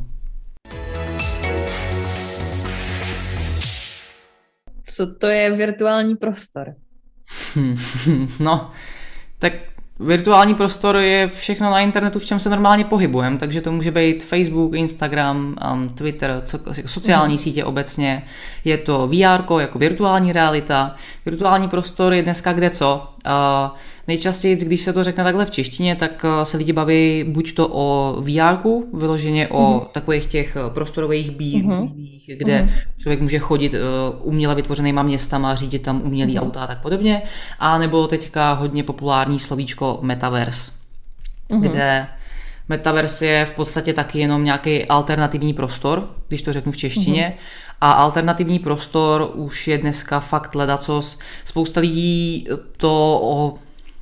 [4.97, 6.73] Co to je virtuální prostor?
[8.39, 8.71] no,
[9.39, 9.53] tak
[9.99, 14.23] virtuální prostor je všechno na internetu, v čem se normálně pohybujeme, takže to může být
[14.23, 17.37] Facebook, Instagram, um, Twitter, co, sociální mm.
[17.37, 18.23] sítě obecně.
[18.63, 20.95] Je to VR, jako virtuální realita.
[21.25, 23.09] Virtuální prostor je dneska kde co.
[23.27, 23.77] Uh,
[24.07, 27.69] nejčastěji, když se to řekne takhle v češtině, tak eh, se lidi baví buď to
[27.71, 29.85] o VR, vyloženě o mm-hmm.
[29.85, 32.37] takových těch eh, prostorových bílých, mm-hmm.
[32.37, 32.99] kde mm-hmm.
[32.99, 33.79] člověk může chodit uh,
[34.21, 36.41] uměle vytvořenýma městama, řídit tam umělý mm-hmm.
[36.41, 37.21] auta a tak podobně,
[37.59, 40.71] a nebo teďka hodně populární slovíčko metaverse,
[41.49, 41.61] mm-hmm.
[41.61, 42.07] kde
[42.69, 47.33] Metaverse je v podstatě taky jenom nějaký alternativní prostor, když to řeknu v češtině.
[47.37, 47.75] Mm-hmm.
[47.81, 51.19] A alternativní prostor už je dneska fakt ledacos.
[51.45, 52.47] Spousta lidí
[52.77, 53.53] to o,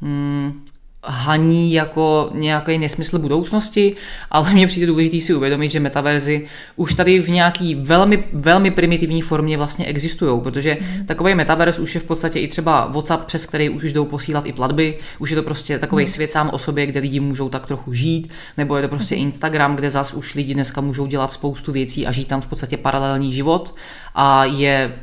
[0.02, 0.62] hmm,
[1.06, 3.96] haní jako nějaký nesmysl budoucnosti,
[4.32, 9.22] ale mně přijde důležité si uvědomit, že metaverzy už tady v nějaký velmi, velmi primitivní
[9.22, 11.06] formě vlastně existují, protože mm.
[11.06, 14.54] takový metaverz už je v podstatě i třeba WhatsApp, přes který už jdou posílat i
[14.54, 16.08] platby, už je to prostě takový mm.
[16.08, 19.22] svět sám o sobě, kde lidi můžou tak trochu žít, nebo je to prostě mm.
[19.22, 22.78] Instagram, kde zas už lidi dneska můžou dělat spoustu věcí a žít tam v podstatě
[22.78, 23.76] paralelní život
[24.16, 24.96] a je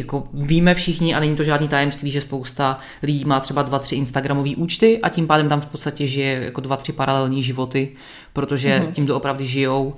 [0.00, 3.94] jako víme všichni a není to žádný tajemství, že spousta lidí má třeba dva, tři
[3.94, 7.96] Instagramové účty a tím pádem tam v podstatě žije jako dva, tři paralelní životy,
[8.32, 8.92] protože mm-hmm.
[8.92, 9.94] tím opravdu žijou.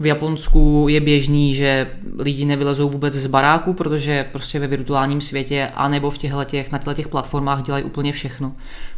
[0.00, 5.70] V Japonsku je běžný, že lidi nevylezou vůbec z baráku, protože prostě ve virtuálním světě
[5.74, 8.56] anebo v těchto těch, na těchto těch platformách dělají úplně všechno.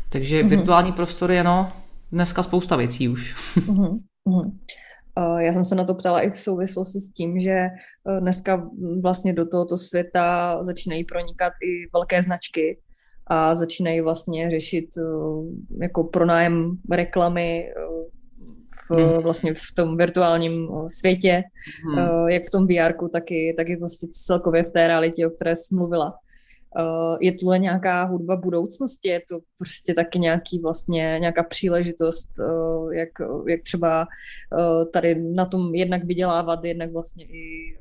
[0.09, 0.49] Takže mm-hmm.
[0.49, 1.69] virtuální prostor je no,
[2.13, 3.37] dneska spousta věcí už.
[3.57, 4.01] Mm-hmm.
[5.39, 8.71] Já jsem se na to ptala i v souvislosti s tím, že eh, dneska
[9.03, 12.79] vlastně do tohoto světa začínají pronikat i velké značky
[13.27, 15.03] a začínají vlastně řešit eh,
[15.83, 17.73] jako pronájem reklamy eh,
[18.91, 19.23] v, hmm.
[19.23, 21.43] vlastně v tom virtuálním světě,
[21.85, 22.29] hmm.
[22.29, 25.57] jak v tom VR, tak i, tak i vlastně celkově v té realitě, o které
[25.57, 26.15] jsi mluvila.
[26.79, 32.95] Uh, je tohle nějaká hudba budoucnosti, je to prostě taky nějaký vlastně nějaká příležitost, uh,
[32.95, 33.09] jak,
[33.49, 37.77] jak třeba uh, tady na tom jednak vydělávat, jednak vlastně i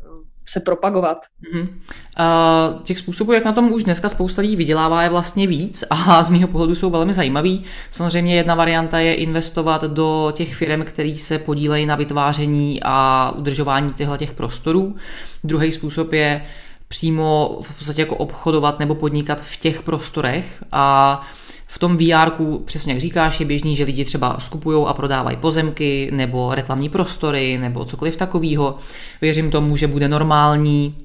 [0.50, 1.18] se propagovat.
[1.54, 1.68] Mm-hmm.
[1.68, 6.24] Uh, těch způsobů, jak na tom už dneska spousta lidí vydělává, je vlastně víc a
[6.24, 7.64] z mého pohledu jsou velmi zajímavý.
[7.92, 13.94] Samozřejmě jedna varianta je investovat do těch firm, které se podílejí na vytváření a udržování
[13.94, 14.96] těchto těch prostorů.
[15.44, 16.42] Druhý způsob je
[16.90, 21.22] přímo v podstatě jako obchodovat nebo podnikat v těch prostorech a
[21.66, 22.32] v tom VR,
[22.66, 27.58] přesně jak říkáš, je běžný, že lidi třeba skupují a prodávají pozemky nebo reklamní prostory
[27.58, 28.78] nebo cokoliv takového.
[29.22, 30.96] Věřím tomu, že bude normální,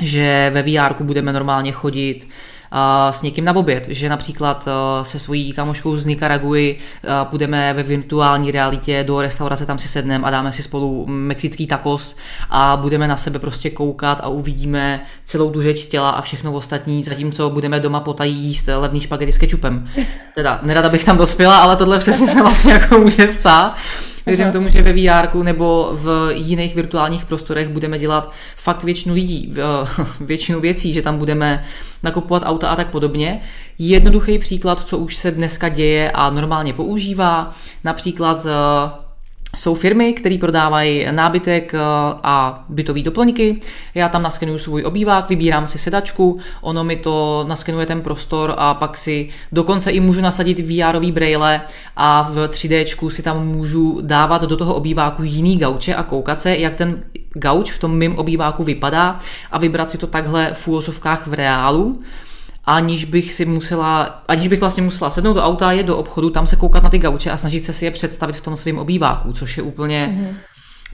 [0.00, 2.28] že ve VR budeme normálně chodit
[3.10, 4.68] s někým na oběd, že například
[5.02, 6.78] se svojí kamoškou z Nikaraguji
[7.24, 12.16] půjdeme ve virtuální realitě do restaurace, tam si sedneme a dáme si spolu mexický tacos
[12.50, 17.04] a budeme na sebe prostě koukat a uvidíme celou tu řeč těla a všechno ostatní,
[17.04, 19.88] zatímco budeme doma potají jíst levný špagety s kečupem.
[20.34, 23.76] Teda, nerada bych tam dospěla, ale tohle přesně se vlastně jako může stát.
[24.26, 29.54] Věřím tomu, že ve VR nebo v jiných virtuálních prostorech budeme dělat fakt většinu lidí,
[30.20, 31.64] většinu věcí, že tam budeme
[32.02, 33.40] nakupovat auta a tak podobně.
[33.78, 37.54] Jednoduchý příklad, co už se dneska děje a normálně používá,
[37.84, 38.99] například eh,
[39.56, 41.78] jsou firmy, které prodávají nábytek eh,
[42.22, 43.60] a bytové doplňky.
[43.94, 48.74] Já tam naskenuju svůj obývák, vybírám si sedačku, ono mi to naskenuje ten prostor a
[48.74, 51.60] pak si dokonce i můžu nasadit VR braille
[51.96, 56.56] a v 3D si tam můžu dávat do toho obýváku jiný gauče a koukat se,
[56.56, 59.18] jak ten gauč v tom mým obýváku vypadá
[59.50, 62.00] a vybrat si to takhle v úvozovkách v reálu
[62.64, 66.46] aniž bych si musela, aniž bych vlastně musela sednout do auta, jet do obchodu, tam
[66.46, 69.32] se koukat na ty gauče a snažit se si je představit v tom svém obýváku,
[69.32, 70.16] což je úplně...
[70.18, 70.34] Mm-hmm.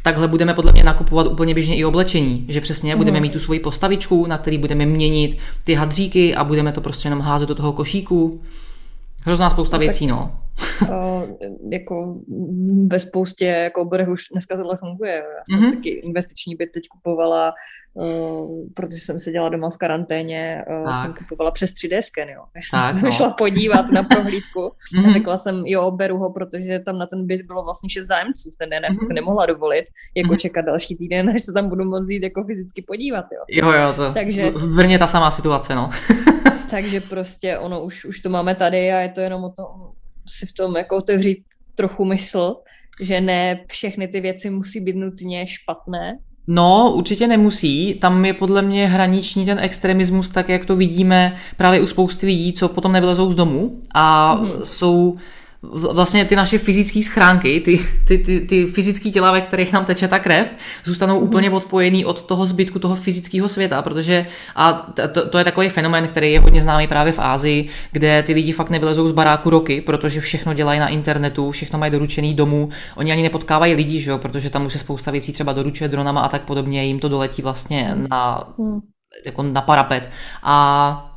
[0.02, 2.98] Takhle budeme podle mě nakupovat úplně běžně i oblečení, že přesně mm.
[2.98, 7.06] budeme mít tu svoji postavičku, na který budeme měnit ty hadříky a budeme to prostě
[7.06, 8.40] jenom házet do toho košíku.
[9.20, 10.30] Hrozná spousta no, věcí, no.
[11.26, 12.22] Uh, jako
[12.86, 15.14] ve spoustě jako oborech už dneska tohle funguje.
[15.14, 15.74] Já jsem mm-hmm.
[15.74, 17.52] taky investiční byt teď kupovala,
[17.94, 22.42] uh, protože jsem seděla doma v karanténě, uh, jsem kupovala přes 3D sken, jo.
[22.74, 23.10] Já tak, jsem no.
[23.10, 24.98] šla podívat na prohlídku mm-hmm.
[24.98, 25.12] a mhm.
[25.12, 28.70] řekla jsem, jo, beru ho, protože tam na ten byt bylo vlastně šest zájemců ten
[28.70, 29.14] den, mm-hmm.
[29.14, 30.38] nemohla dovolit jako mm-hmm.
[30.38, 33.44] čekat další týden, než se tam budu moct jít jako fyzicky podívat, jo.
[33.48, 34.50] Jo, jo, to Takže...
[34.50, 35.90] vrně ta samá situace, no.
[36.70, 39.66] takže prostě ono už, už to máme tady a je to jenom o tom
[40.28, 41.38] si v tom jako otevřít
[41.74, 42.54] trochu mysl,
[43.00, 46.18] že ne všechny ty věci musí být nutně špatné.
[46.46, 47.94] No, určitě nemusí.
[47.94, 52.52] Tam je podle mě hraniční ten extremismus, tak jak to vidíme právě u spousty lidí,
[52.52, 54.62] co potom nevylezou z domu a mm-hmm.
[54.62, 55.16] jsou
[55.62, 60.08] vlastně ty naše fyzické schránky, ty, ty, ty, ty fyzické těla, ve kterých nám teče
[60.08, 61.26] ta krev, zůstanou mm.
[61.26, 64.26] úplně odpojený od toho zbytku toho fyzického světa, protože
[64.56, 64.72] a
[65.12, 68.52] to, to je takový fenomén, který je hodně známý právě v Ázii, kde ty lidi
[68.52, 73.12] fakt nevylezou z baráku roky, protože všechno dělají na internetu, všechno mají doručený domů, oni
[73.12, 76.28] ani nepotkávají lidi, že jo, protože tam už se spousta věcí třeba doručuje dronama a
[76.28, 78.80] tak podobně, jim to doletí vlastně na, mm.
[79.26, 80.10] jako na parapet.
[80.42, 81.12] A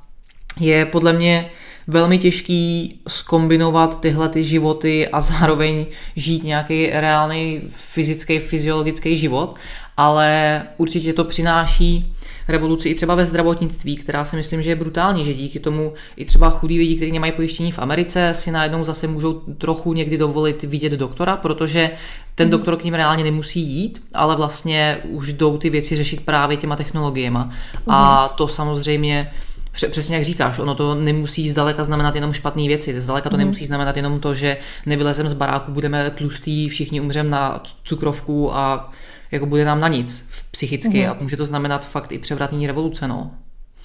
[0.59, 1.49] je podle mě
[1.89, 5.85] velmi těžký skombinovat tyhle ty životy a zároveň
[6.15, 9.55] žít nějaký reálný fyzický, fyziologický život,
[9.97, 12.13] ale určitě to přináší
[12.47, 16.25] revoluci i třeba ve zdravotnictví, která si myslím, že je brutální, že díky tomu i
[16.25, 20.63] třeba chudí lidi, kteří nemají pojištění v Americe, si najednou zase můžou trochu někdy dovolit
[20.63, 21.91] vidět doktora, protože
[22.35, 22.51] ten mhm.
[22.51, 26.75] doktor k ním reálně nemusí jít, ale vlastně už jdou ty věci řešit právě těma
[26.75, 27.39] technologiemi.
[27.87, 28.35] A mhm.
[28.37, 29.31] to samozřejmě
[29.71, 33.39] Přesně jak říkáš, ono to nemusí zdaleka znamenat jenom špatné věci, zdaleka to mm.
[33.39, 38.91] nemusí znamenat jenom to, že nevylezem z baráku, budeme tlustý, všichni umřem na cukrovku a
[39.31, 41.09] jako bude nám na nic psychicky mm.
[41.09, 43.31] a může to znamenat fakt i převratní revoluce, no.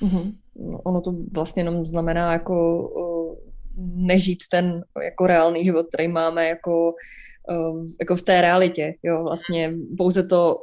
[0.00, 0.32] Mm.
[0.84, 2.88] Ono to vlastně jenom znamená jako
[3.94, 6.94] nežít ten jako reálný život, který máme jako,
[8.00, 10.56] jako v té realitě, jo, vlastně pouze to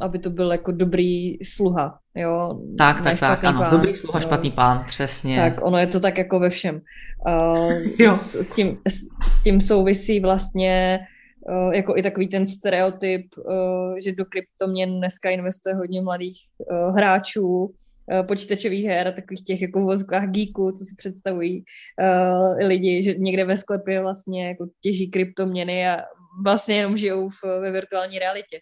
[0.00, 2.60] aby to byl jako dobrý sluha, jo.
[2.78, 4.22] Tak, tak, tak, ano, pán, dobrý sluha, jo.
[4.22, 5.36] špatný pán, přesně.
[5.36, 6.80] Tak, ono je to tak jako ve všem.
[7.26, 8.16] Uh, jo.
[8.16, 8.94] S, s, tím, s,
[9.38, 10.98] s tím souvisí vlastně
[11.48, 16.96] uh, jako i takový ten stereotyp, uh, že do kryptoměn dneska investuje hodně mladých uh,
[16.96, 21.64] hráčů, uh, počítačových her a takových těch jako vozkách geeků, co si představují
[22.00, 25.96] uh, lidi, že někde ve sklepě vlastně jako těží kryptoměny a
[26.44, 28.60] vlastně jenom žijou v, ve virtuální realitě.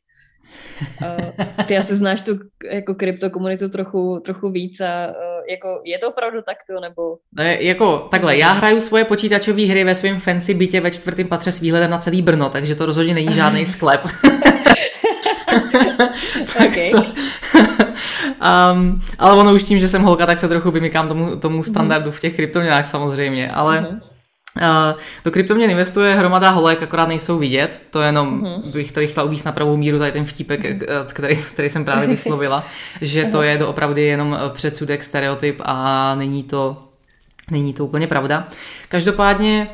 [1.02, 2.38] Uh, ty asi znáš tu
[2.70, 5.14] jako kryptokomunitu trochu, trochu víc a uh,
[5.50, 7.18] jako je to opravdu takto, nebo...
[7.42, 11.52] Je, jako takhle, já hraju svoje počítačové hry ve svém fancy bytě ve čtvrtém patře
[11.52, 14.00] s výhledem na celý Brno, takže to rozhodně není žádný sklep.
[16.58, 16.90] tak okay.
[16.90, 21.62] to, um, ale ono už tím, že jsem holka, tak se trochu vymykám tomu, tomu
[21.62, 23.80] standardu v těch kryptoměnách samozřejmě, ale...
[23.80, 24.00] Uh-huh.
[24.60, 27.82] Uh, do kryptoměn investuje hromada holek, akorát nejsou vidět.
[27.90, 28.72] To jenom mm-hmm.
[28.72, 31.04] bych tady chtěla uvíct na pravou míru tady ten vtípek, mm-hmm.
[31.12, 32.64] který, který jsem právě vyslovila,
[33.00, 36.76] že to je doopravdy jenom eh, předsudek, stereotyp a není to,
[37.50, 38.48] není to úplně pravda.
[38.88, 39.68] Každopádně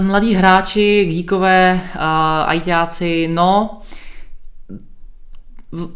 [0.00, 1.80] mladí hráči, geekové,
[2.46, 3.80] ajťáci, no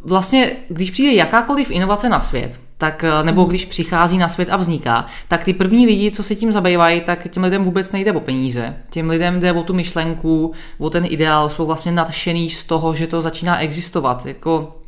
[0.05, 4.57] vlastně, když přijde jakákoliv inovace na svět, tak, eh, nebo když přichází na svět a
[4.57, 8.21] vzniká, tak ty první lidi, co se tím zabývají, tak těm lidem vůbec nejde o
[8.21, 8.77] peníze.
[8.91, 13.07] Těm lidem jde o tu myšlenku, o ten ideál, jsou vlastně nadšený z toho, že
[13.07, 14.27] to začíná existovat.
[14.27, 14.81] Jako,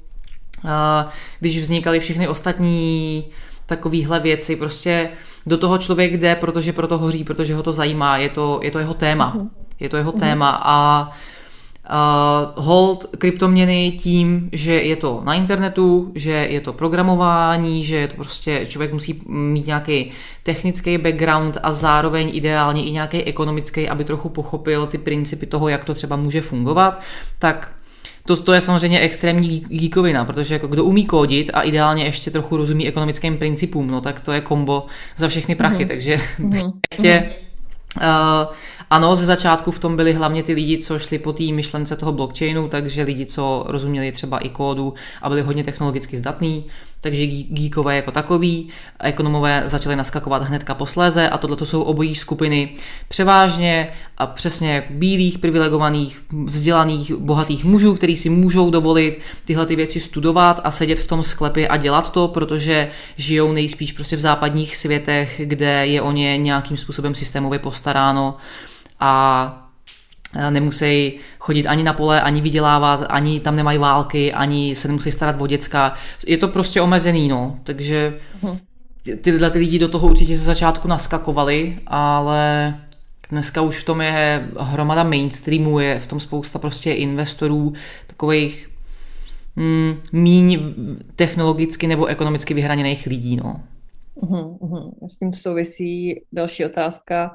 [0.65, 1.09] eh,
[1.41, 3.25] když vznikaly všechny ostatní
[3.67, 5.09] takovéhle věci, prostě
[5.47, 8.79] do toho člověk jde, protože proto hoří, protože ho to zajímá, je to, je to
[8.79, 9.33] jeho téma.
[9.37, 9.51] Mhm.
[9.81, 10.21] Je to jeho mhm.
[10.21, 11.15] téma a Uh,
[12.55, 18.15] hold kryptoměny tím, že je to na internetu, že je to programování, že je to
[18.17, 20.11] prostě člověk musí mít nějaký
[20.43, 25.85] technický background a zároveň ideálně i nějaký ekonomický, aby trochu pochopil ty principy toho, jak
[25.85, 27.01] to třeba může fungovat,
[27.39, 27.73] tak
[28.25, 32.57] to, to je samozřejmě extrémní geekovina, protože jako kdo umí kódit a ideálně ještě trochu
[32.57, 35.89] rozumí ekonomickým principům, no tak to je kombo za všechny prachy, mm-hmm.
[35.89, 36.73] takže mm-hmm.
[37.01, 37.31] tě,
[37.97, 38.55] uh,
[38.91, 42.13] ano, ze začátku v tom byli hlavně ty lidi, co šli po té myšlence toho
[42.13, 46.65] blockchainu, takže lidi, co rozuměli třeba i kódu a byli hodně technologicky zdatní,
[47.01, 48.69] takže geekové jako takový,
[49.01, 52.71] ekonomové začali naskakovat hnedka posléze a tohle jsou obojí skupiny
[53.09, 60.01] převážně a přesně bílých, privilegovaných, vzdělaných, bohatých mužů, kteří si můžou dovolit tyhle ty věci
[60.01, 64.77] studovat a sedět v tom sklepě a dělat to, protože žijou nejspíš prostě v západních
[64.77, 68.37] světech, kde je o ně nějakým způsobem systémově postaráno
[69.01, 69.63] a
[70.51, 75.41] nemusí chodit ani na pole, ani vydělávat, ani tam nemají války, ani se nemusí starat
[75.41, 75.95] o děcka.
[76.27, 77.61] Je to prostě omezený, no.
[77.65, 78.59] Takže mhm.
[79.21, 82.75] tyhle ty lidi do toho určitě ze začátku naskakovali, ale
[83.31, 87.73] dneska už v tom je hromada mainstreamu, je v tom spousta prostě investorů,
[88.07, 88.69] takových
[89.57, 90.59] mm, míň
[91.17, 93.61] technologicky nebo ekonomicky vyhraněných lidí, no.
[94.15, 94.93] Uhum, uhum.
[95.11, 97.31] S tím souvisí další otázka,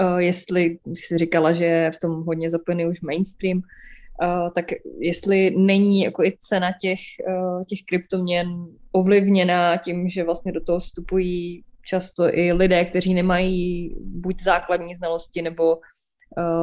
[0.00, 4.64] uh, jestli jsi říkala, že v tom hodně zapojený už mainstream, uh, tak
[5.00, 8.48] jestli není jako i cena těch, uh, těch kryptoměn
[8.92, 15.42] ovlivněná tím, že vlastně do toho vstupují často i lidé, kteří nemají buď základní znalosti,
[15.42, 15.78] nebo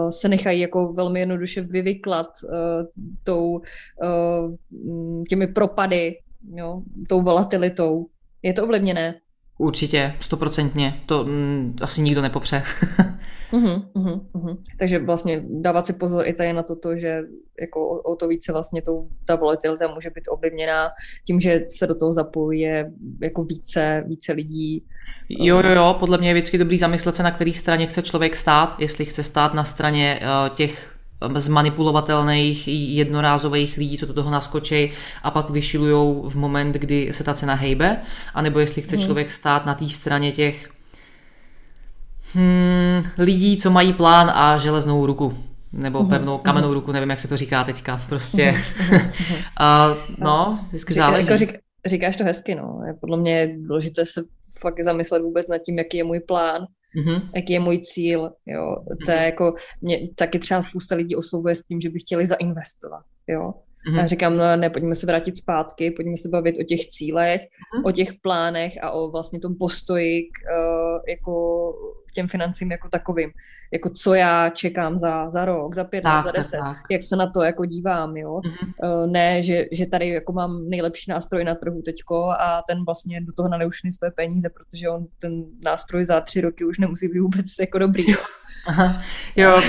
[0.09, 2.27] se nechají jako velmi jednoduše vyvyklat
[3.23, 6.17] tou, uh, těmi propady,
[6.55, 8.07] jo, tou volatilitou.
[8.43, 9.15] Je to ovlivněné?
[9.57, 11.01] Určitě, stoprocentně.
[11.05, 12.63] To mm, asi nikdo nepopře.
[13.53, 14.57] uh-huh, uh-huh, uh-huh.
[14.79, 17.21] Takže vlastně dávat si pozor i tady na toto, že
[17.61, 20.89] jako o, o to více vlastně to, ta volatilita může být ovlivněná
[21.27, 22.91] tím, že se do toho zapojuje
[23.21, 24.83] jako více, více lidí.
[25.29, 28.35] Jo, jo, jo, podle mě je vždycky dobrý zamyslet se, na který straně chce člověk
[28.35, 30.93] stát, jestli chce stát na straně uh, těch
[31.37, 34.91] zmanipulovatelných jednorázových lidí, co do toho naskočí
[35.23, 38.01] a pak vyšilujou v moment, kdy se ta cena hejbe,
[38.33, 39.05] anebo jestli chce hmm.
[39.05, 40.72] člověk stát na té straně těch
[42.33, 45.37] Hmm, lidí, co mají plán a železnou ruku.
[45.73, 48.01] Nebo mhm, pevnou kamennou ruku, nevím, jak se to říká teďka.
[48.09, 48.53] Prostě.
[49.59, 51.27] a, no, vždycky záleží.
[51.27, 52.81] Jako řík, říkáš to hezky, no.
[53.01, 54.23] Podle mě je důležité se
[54.61, 56.61] fakt zamyslet vůbec nad tím, jaký je můj plán,
[56.97, 57.29] mm-hmm.
[57.35, 58.75] jaký je můj cíl, jo.
[59.05, 63.03] To je jako, mě taky třeba spousta lidí oslovuje s tím, že by chtěli zainvestovat,
[63.27, 63.53] jo.
[63.87, 63.97] Mm-hmm.
[63.97, 67.81] Já říkám, no ne, pojďme se vrátit zpátky, pojďme se bavit o těch cílech, mm-hmm.
[67.85, 71.73] o těch plánech a o vlastně tom postoji k, uh, jako
[72.09, 73.31] k těm financím jako takovým.
[73.73, 76.77] Jako co já čekám za, za rok, za pět let, za deset, tak.
[76.91, 78.39] jak se na to jako dívám, jo.
[78.43, 79.01] Mm-hmm.
[79.03, 83.21] Uh, ne, že, že tady jako mám nejlepší nástroj na trhu teďko a ten vlastně
[83.21, 87.19] do toho naliju své peníze, protože on ten nástroj za tři roky už nemusí být
[87.19, 88.17] vůbec jako dobrý, jo.
[88.67, 89.01] Aha,
[89.35, 89.61] jo,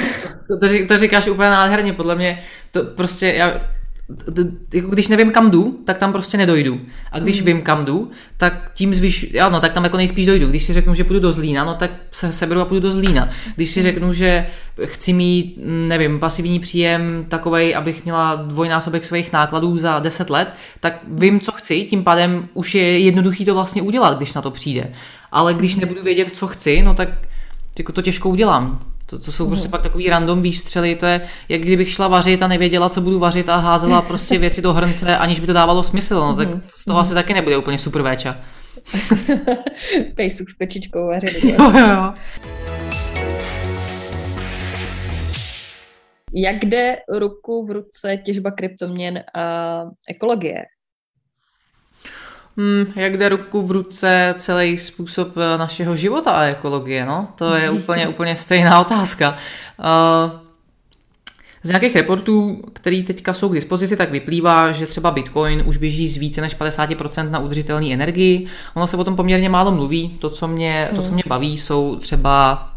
[0.48, 3.52] to, to, to říkáš úplně nádherně, podle mě to prostě, já
[4.72, 6.80] jako když nevím kam jdu, tak tam prostě nedojdu.
[7.12, 7.46] A když mm.
[7.46, 10.48] vím kam jdu, tak tím zvyš, no, tak tam jako nejspíš dojdu.
[10.48, 13.28] Když si řeknu, že půjdu do Zlína, no tak se seberu a půjdu do Zlína.
[13.56, 14.46] Když si řeknu, že
[14.84, 21.00] chci mít, nevím, pasivní příjem takovej, abych měla dvojnásobek svých nákladů za 10 let, tak
[21.08, 24.92] vím, co chci, tím pádem už je jednoduchý to vlastně udělat, když na to přijde.
[25.32, 27.08] Ale když nebudu vědět, co chci, no tak
[27.78, 28.78] jako to těžko udělám.
[29.14, 32.48] To, to jsou prostě pak takový random výstřely, to je jak kdybych šla vařit a
[32.48, 36.14] nevěděla, co budu vařit a házela prostě věci do hrnce, aniž by to dávalo smysl,
[36.14, 38.36] no tak z toho asi taky nebude úplně super véča.
[40.14, 41.44] Pejsuk s pečičkou vařit.
[41.44, 42.12] Jo, jo.
[46.36, 50.62] Jak jde ruku v ruce těžba kryptoměn a ekologie?
[52.56, 57.28] Hmm, jak jde ruku v ruce celý způsob eh, našeho života a ekologie, no?
[57.34, 59.36] To je úplně, úplně stejná otázka.
[59.78, 60.40] Uh,
[61.62, 66.08] z nějakých reportů, které teďka jsou k dispozici, tak vyplývá, že třeba Bitcoin už běží
[66.08, 68.46] z více než 50% na udržitelné energii.
[68.74, 70.08] Ono se o tom poměrně málo mluví.
[70.08, 72.68] To, co mě, to, co mě baví, jsou třeba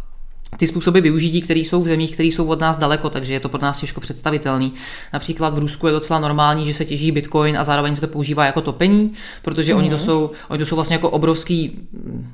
[0.58, 3.50] ty způsoby využití, které jsou v zemích, které jsou od nás daleko, takže je to
[3.50, 4.74] pro nás těžko představitelný.
[5.14, 8.46] Například v Rusku je docela normální, že se těží bitcoin a zároveň se to používá
[8.46, 9.78] jako topení, protože mm-hmm.
[9.78, 10.06] oni, to mhm.
[10.06, 11.80] jsou, oni to jsou vlastně jako obrovský,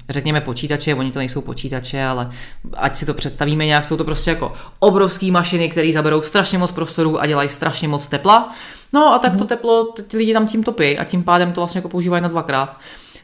[0.10, 2.32] řekněme, počítače, oni to nejsou počítače, ale
[2.74, 6.72] ať si to představíme nějak, jsou to prostě jako obrovské mašiny, které zaberou strašně moc
[6.72, 8.56] prostoru a dělají strašně moc tepla.
[8.94, 11.80] No a tak to teplo, ty lidi tam tím topí a tím pádem to vlastně
[11.80, 12.78] jako používají na dvakrát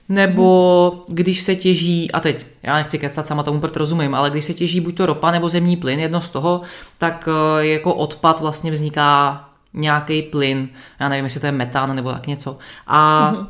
[0.10, 4.46] nebo když se těží, a teď já nechci kecat, sama tomu proto rozumím, ale když
[4.46, 6.62] se těží buď to ropa nebo zemní plyn, jedno z toho,
[6.98, 12.12] tak eh, jako odpad vlastně vzniká nějaký plyn, já nevím, jestli to je metán nebo
[12.12, 12.58] tak něco.
[12.88, 13.48] A mm-hmm.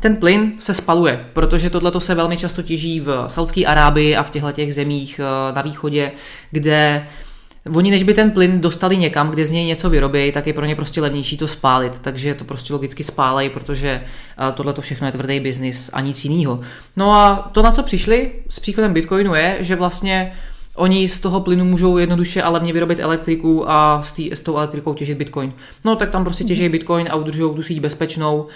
[0.00, 4.30] ten plyn se spaluje, protože tohle se velmi často těží v Saudské Arábii a v
[4.30, 6.12] těchto těch zemích eh, na východě,
[6.50, 7.06] kde
[7.74, 10.64] Oni, než by ten plyn dostali někam, kde z něj něco vyrobí, tak je pro
[10.64, 14.02] ně prostě levnější to spálit, takže to prostě logicky spálejí, protože
[14.54, 16.60] tohle to všechno je tvrdý biznis a nic jiného.
[16.96, 20.32] No a to, na co přišli s příchodem Bitcoinu, je, že vlastně
[20.74, 24.56] oni z toho plynu můžou jednoduše a levně vyrobit elektriku a s, tý, s tou
[24.56, 25.52] elektrikou těžit Bitcoin.
[25.84, 28.46] No tak tam prostě těží Bitcoin a udržují tu síť bezpečnou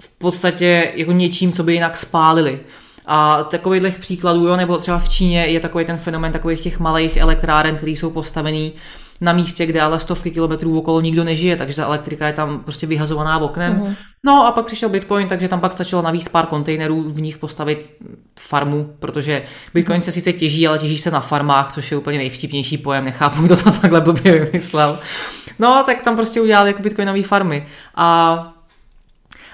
[0.00, 2.60] v podstatě jako něčím, co by jinak spálili.
[3.06, 7.16] A takových příkladů, jo, nebo třeba v Číně je takový ten fenomen takových těch malých
[7.16, 8.72] elektráren, které jsou postavený
[9.20, 12.86] na místě, kde ale stovky kilometrů okolo nikdo nežije, takže ta elektrika je tam prostě
[12.86, 13.80] vyhazovaná oknem.
[13.80, 13.96] Mm-hmm.
[14.24, 17.96] No a pak přišel Bitcoin, takže tam pak stačilo navíc pár kontejnerů, v nich postavit
[18.40, 19.42] farmu, protože
[19.74, 23.42] Bitcoin se sice těží, ale těží se na farmách, což je úplně nejvtipnější pojem, nechápu,
[23.42, 24.98] kdo to takhle blbě vymyslel.
[25.58, 27.66] No, tak tam prostě udělali jako Bitcoinové farmy.
[27.94, 28.55] A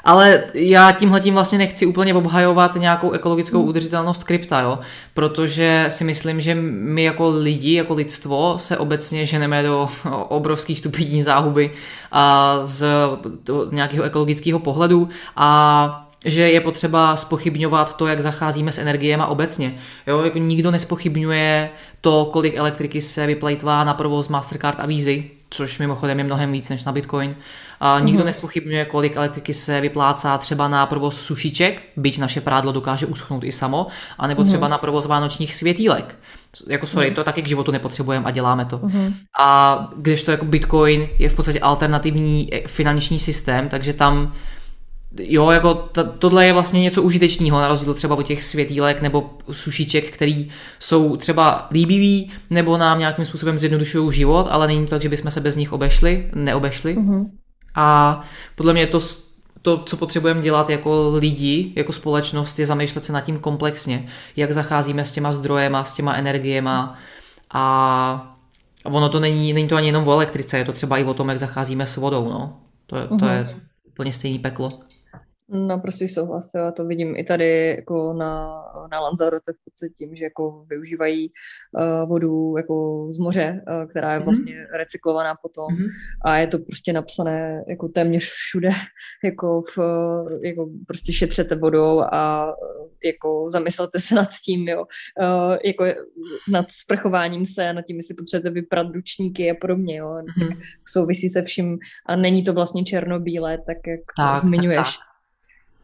[0.04, 3.68] ale já tímhle tím vlastně nechci úplně obhajovat nějakou ekologickou hmm.
[3.68, 4.78] udržitelnost krypta, jo?
[5.14, 9.88] protože si myslím, že my jako lidi, jako lidstvo se obecně ženeme do
[10.28, 11.70] obrovských stupidní záhuby
[12.12, 12.86] a z
[13.70, 19.74] nějakého ekologického pohledu a že je potřeba spochybňovat to, jak zacházíme s energiemi obecně.
[20.06, 25.22] Jo, jako nikdo nespochybňuje to, kolik elektriky se vyplejtvá na provoz Mastercard a Visa,
[25.52, 27.36] což mimochodem je mnohem víc než na Bitcoin.
[27.80, 28.26] A nikdo mm-hmm.
[28.26, 33.52] nespochybňuje, kolik elektriky se vyplácá třeba na provoz sušiček, byť naše prádlo dokáže uschnout i
[33.52, 33.86] samo,
[34.18, 34.70] anebo třeba mm-hmm.
[34.70, 36.16] na provoz vánočních světílek.
[36.66, 37.14] Jako sorry, mm-hmm.
[37.14, 38.78] to taky k životu nepotřebujeme a děláme to.
[38.78, 39.14] Mm-hmm.
[39.40, 44.32] A když to jako Bitcoin je v podstatě alternativní eh, finanční systém, takže tam
[45.20, 49.30] Jo, jako t- tohle je vlastně něco užitečného, na rozdíl třeba od těch světílek nebo
[49.52, 55.02] sušiček, který jsou třeba líbivý nebo nám nějakým způsobem zjednodušují život, ale není to tak,
[55.02, 56.96] že bychom se bez nich obešli, neobešli.
[56.96, 57.26] Mm-hmm.
[57.74, 58.20] A
[58.54, 59.00] podle mě to,
[59.62, 64.52] to, co potřebujeme dělat jako lidi, jako společnost, je zamýšlet se nad tím komplexně, jak
[64.52, 66.98] zacházíme s těma zdrojema, s těma energiema
[67.54, 68.38] a
[68.84, 71.28] ono to není, není to ani jenom o elektrice, je to třeba i o tom,
[71.28, 72.58] jak zacházíme s vodou, no.
[72.86, 73.60] To, je, to je mhm.
[73.88, 74.70] úplně stejný peklo.
[75.52, 80.24] Naprostý souhlas, já to vidím i tady jako na, na Lanzarote v podstatě tím, že
[80.24, 81.32] jako využívají
[81.72, 84.24] uh, vodu jako z moře, uh, která je mhm.
[84.24, 84.76] vlastně mm-hmm.
[84.76, 85.88] recyklovaná potom mm-hmm.
[86.24, 88.68] a je to prostě napsané jako téměř všude,
[89.24, 89.78] jako, v,
[90.44, 92.52] jako prostě šetřete vodou a
[93.04, 94.84] jako zamyslete se nad tím, jo,
[95.20, 95.84] uh, jako
[96.50, 100.58] nad sprchováním se, nad tím, jestli potřebujete vyprat ručníky a podobně, jo, mm-hmm.
[100.88, 104.96] souvisí se vším a není to vlastně černobílé, tak jak tak, zmiňuješ.
[104.96, 105.11] Tak, tak.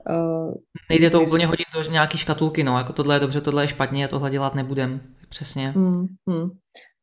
[0.09, 0.55] Uh,
[0.91, 4.05] Nejde to úplně hodit do nějaký škatulky, no, jako tohle je dobře, tohle je špatně,
[4.05, 5.71] a tohle dělat nebudem, přesně.
[5.71, 6.51] Hmm, hmm.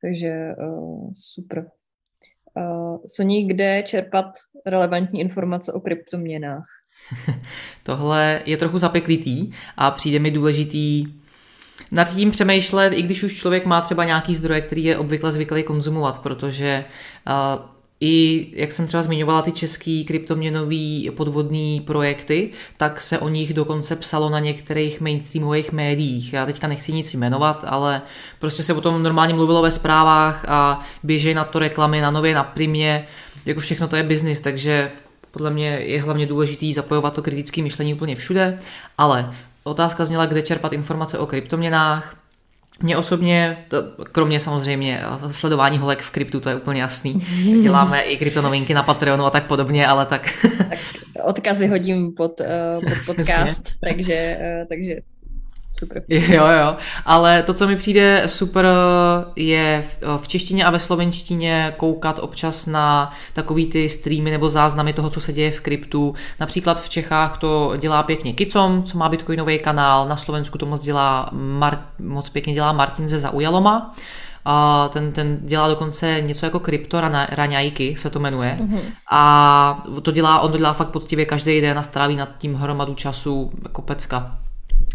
[0.02, 0.32] Takže
[0.68, 1.66] uh, super.
[2.58, 4.26] Uh, Soní, kde čerpat
[4.66, 6.66] relevantní informace o kryptoměnách?
[7.84, 11.06] tohle je trochu zapeklitý a přijde mi důležitý
[11.92, 15.64] nad tím přemýšlet, i když už člověk má třeba nějaký zdroje, který je obvykle zvyklý
[15.64, 16.86] konzumovat, protože
[17.28, 17.75] uh,
[18.06, 23.96] i, jak jsem třeba zmiňovala, ty český kryptoměnový podvodný projekty, tak se o nich dokonce
[23.96, 26.34] psalo na některých mainstreamových médiích.
[26.34, 28.02] Já teďka nechci nic jmenovat, ale
[28.40, 32.36] prostě se o tom normálně mluvilo ve zprávách a běží na to reklamy na nově,
[32.36, 33.08] na primě,
[33.46, 34.92] jako všechno to je biznis, takže
[35.32, 38.60] podle mě je hlavně důležitý zapojovat to kritické myšlení úplně všude,
[38.98, 39.34] ale
[39.64, 42.16] otázka zněla, kde čerpat informace o kryptoměnách,
[42.82, 43.78] mě osobně, to,
[44.12, 47.14] kromě samozřejmě sledování holek v kryptu, to je úplně jasný.
[47.62, 50.30] Děláme i kryptonovinky na Patreonu a tak podobně, ale tak...
[50.58, 50.80] tak
[51.24, 54.96] odkazy hodím pod, uh, pod podcast, takže, uh, takže
[55.80, 56.04] super.
[56.08, 56.76] Jo, jo,
[57.06, 58.68] ale to, co mi přijde super,
[59.36, 59.86] je
[60.18, 65.22] v češtině a ve slovenštině koukat občas na takový ty streamy nebo záznamy toho, co
[65.22, 66.16] se děje v kryptu.
[66.40, 70.82] Například v Čechách to dělá pěkně Kicom, co má bitcoinový kanál, na Slovensku to moc
[70.82, 73.96] dělá, Mar- moc pěkně dělá Martin ze Zaujaloma.
[74.48, 78.58] A ten, ten dělá dokonce něco jako krypto raňajky, se to jmenuje.
[78.60, 78.82] Mm-hmm.
[79.12, 82.94] A to dělá, on to dělá fakt poctivě každý den a stráví nad tím hromadu
[82.94, 84.38] času jako pecka.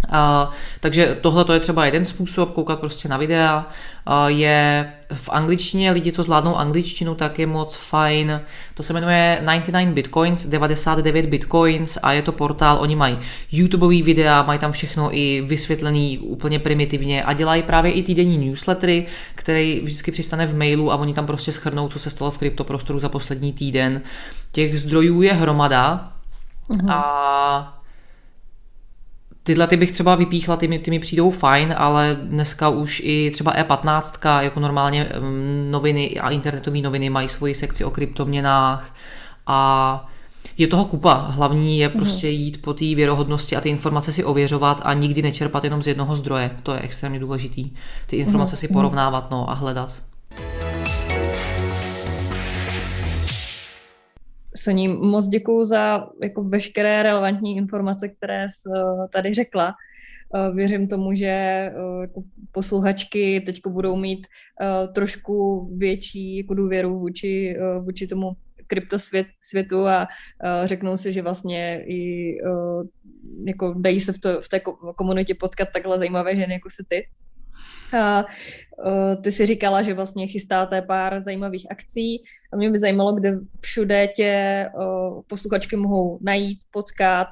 [0.09, 3.66] Uh, takže tohle to je třeba jeden způsob, koukat prostě na videa.
[4.09, 8.40] Uh, je v angličtině, lidi, co zvládnou angličtinu, tak je moc fajn.
[8.74, 13.18] To se jmenuje 99 bitcoins, 99 bitcoins a je to portál, oni mají
[13.52, 19.06] YouTubeový videa, mají tam všechno i vysvětlený úplně primitivně a dělají právě i týdenní newslettery,
[19.35, 22.98] který vždycky přistane v mailu a oni tam prostě schrnou, co se stalo v kryptoprostoru
[22.98, 24.01] za poslední týden.
[24.52, 26.12] Těch zdrojů je hromada
[26.70, 26.93] uh-huh.
[26.93, 27.80] a
[29.42, 33.30] Tyhle ty bych třeba vypíchla, ty mi, ty mi přijdou fajn, ale dneska už i
[33.30, 38.94] třeba E15, jako normálně mm, noviny a internetové noviny mají svoji sekci o kryptoměnách
[39.46, 40.10] a
[40.58, 41.14] je toho kupa.
[41.14, 41.98] Hlavní je mhm.
[41.98, 45.86] prostě jít po té věrohodnosti a ty informace si ověřovat a nikdy nečerpat jenom z
[45.86, 46.50] jednoho zdroje.
[46.62, 47.70] To je extrémně důležitý.
[48.06, 48.74] Ty informace si mhm.
[48.74, 50.02] porovnávat no, a hledat.
[54.56, 59.74] Soní, moc děkuju za jako veškeré relevantní informace, které jsi eh, tady řekla.
[60.35, 62.22] Eh, věřím tomu, že eh, jako
[62.52, 64.27] posluchačky teď budou mít
[64.94, 68.32] trošku větší jako důvěru vůči, vůči tomu
[68.66, 70.09] kryptosvětu a
[70.64, 72.36] řeknou si, že vlastně i
[73.47, 74.60] jako dají se v, to, v té
[74.97, 77.06] komunitě potkat takhle zajímavé ženy, jako si ty.
[77.94, 78.26] A,
[79.22, 82.22] ty si říkala, že vlastně chystáte pár zajímavých akcí
[82.52, 84.66] a mě by zajímalo, kde všude tě
[85.26, 87.26] posluchačky mohou najít, potkat,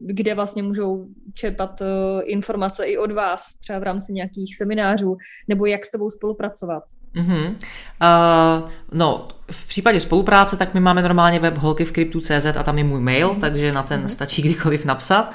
[0.00, 1.82] kde vlastně můžou čerpat
[2.24, 5.16] informace i od vás, třeba v rámci nějakých seminářů,
[5.48, 6.82] nebo jak s tebou spolupracovat.
[7.16, 7.54] Mm-hmm.
[8.02, 12.78] Uh, no, v případě spolupráce, tak my máme normálně web holky v kryptu.cz a tam
[12.78, 13.40] je můj mail, mm-hmm.
[13.40, 14.08] takže na ten mm-hmm.
[14.08, 15.32] stačí kdykoliv napsat.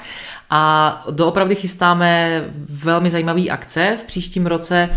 [0.50, 3.96] A doopravdy chystáme velmi zajímavé akce.
[4.00, 4.88] V příštím roce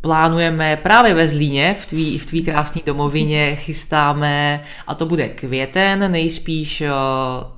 [0.00, 6.12] plánujeme právě ve Zlíně, v tvý, v tvý krásné domovině, chystáme, a to bude květen,
[6.12, 6.82] nejspíš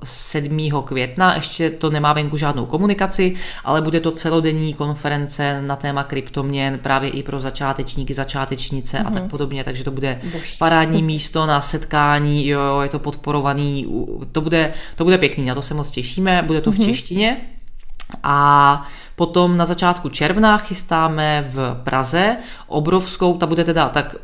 [0.03, 0.59] 7.
[0.59, 6.03] Eh, května, ještě to nemá venku žádnou komunikaci, ale bude to celodenní konference na téma
[6.03, 9.07] kryptoměn právě i pro začátečníky, začátečnice mm-hmm.
[9.07, 9.29] a tak mhm.
[9.29, 10.57] podobně, takže to bude Bož.
[10.57, 13.87] parádní místo na setkání, jo, je to podporovaný,
[14.31, 16.75] to bude, to bude pěkný, na to se moc těšíme, bude to mm-hmm.
[16.75, 16.87] v mhm.
[16.87, 17.37] češtině
[18.23, 18.87] a
[19.21, 22.37] Potom na začátku června chystáme v Praze
[22.67, 24.15] obrovskou, ta bude teda tak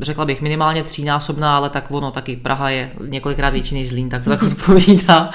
[0.00, 4.24] řekla bych minimálně třínásobná, ale tak ono taky Praha je několikrát větší než Zlín, tak
[4.24, 5.30] to tak odpovídá.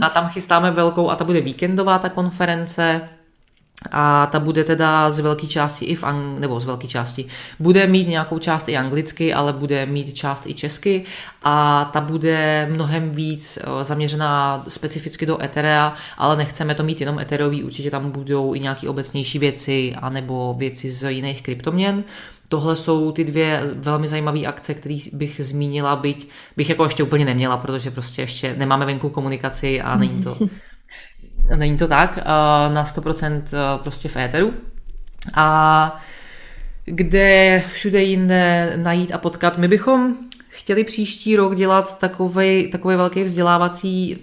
[0.00, 3.00] A tam chystáme velkou a ta bude víkendová ta konference
[3.90, 7.26] a ta bude teda z velké části i v ang- nebo z velké části,
[7.58, 11.04] bude mít nějakou část i anglicky, ale bude mít část i česky
[11.42, 17.18] a ta bude mnohem víc eh, zaměřená specificky do Etherea, ale nechceme to mít jenom
[17.18, 22.04] Ethereový, určitě tam budou i nějaké obecnější věci anebo věci z jiných kryptoměn.
[22.48, 27.24] tohle jsou ty dvě velmi zajímavé akce, které bych zmínila, byť bych jako ještě úplně
[27.24, 30.38] neměla, protože prostě ještě nemáme venku komunikaci a není to,
[31.56, 32.16] není to tak
[32.68, 33.42] na 100%
[33.82, 34.52] prostě v éteru.
[35.34, 36.00] A
[36.84, 39.58] kde všude jinde najít a potkat.
[39.58, 40.14] My bychom
[40.48, 44.18] chtěli příští rok dělat takový, takový velký vzdělávací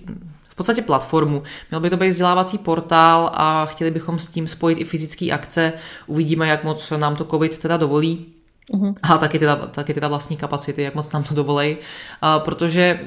[0.50, 1.44] v podstatě platformu.
[1.70, 5.74] Měl by to být vzdělávací portál a chtěli bychom s tím spojit i fyzické akce.
[6.08, 8.26] Uvidíme, jak moc nám to COVID teda dovolí.
[8.74, 8.96] Uh-huh.
[9.04, 11.78] A taky teda, taky teda vlastní kapacity, jak moc nám to dovolej.
[12.22, 13.00] A protože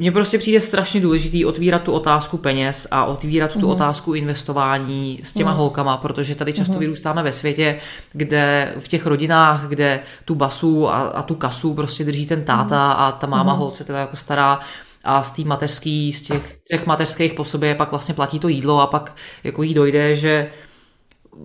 [0.00, 3.70] mně prostě přijde strašně důležitý otvírat tu otázku peněz a otvírat tu uh-huh.
[3.70, 5.56] otázku investování s těma uh-huh.
[5.56, 6.78] holkama, protože tady často uh-huh.
[6.78, 7.80] vyrůstáme ve světě,
[8.12, 12.94] kde v těch rodinách, kde tu basu a, a tu kasu prostě drží ten táta
[12.94, 13.02] uh-huh.
[13.02, 13.58] a ta máma uh-huh.
[13.58, 14.60] holce teda jako stará
[15.04, 18.80] a z té mateřský, z těch třech mateřských po sobě pak vlastně platí to jídlo
[18.80, 20.50] a pak jako jí dojde, že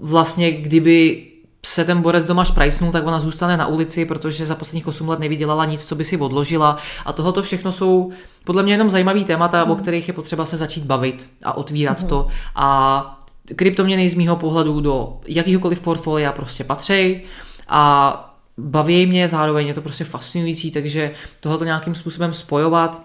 [0.02, 1.28] vlastně kdyby
[1.66, 5.20] se ten borec doma šprajsnul, tak ona zůstane na ulici, protože za posledních 8 let
[5.20, 6.78] nevydělala nic, co by si odložila.
[7.06, 8.12] A tohoto všechno jsou
[8.44, 9.72] podle mě jenom zajímavý témata, mm.
[9.72, 12.08] o kterých je potřeba se začít bavit a otvírat mm.
[12.08, 12.28] to.
[12.56, 13.22] A
[13.56, 17.22] kryptoměny z mýho pohledu do jakýhokoliv portfolia prostě patří
[17.68, 23.02] a baví mě, zároveň je to prostě fascinující, takže tohoto nějakým způsobem spojovat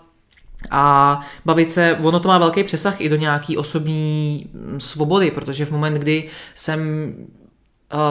[0.71, 4.47] a bavit se, ono to má velký přesah i do nějaký osobní
[4.79, 7.13] svobody, protože v moment, kdy jsem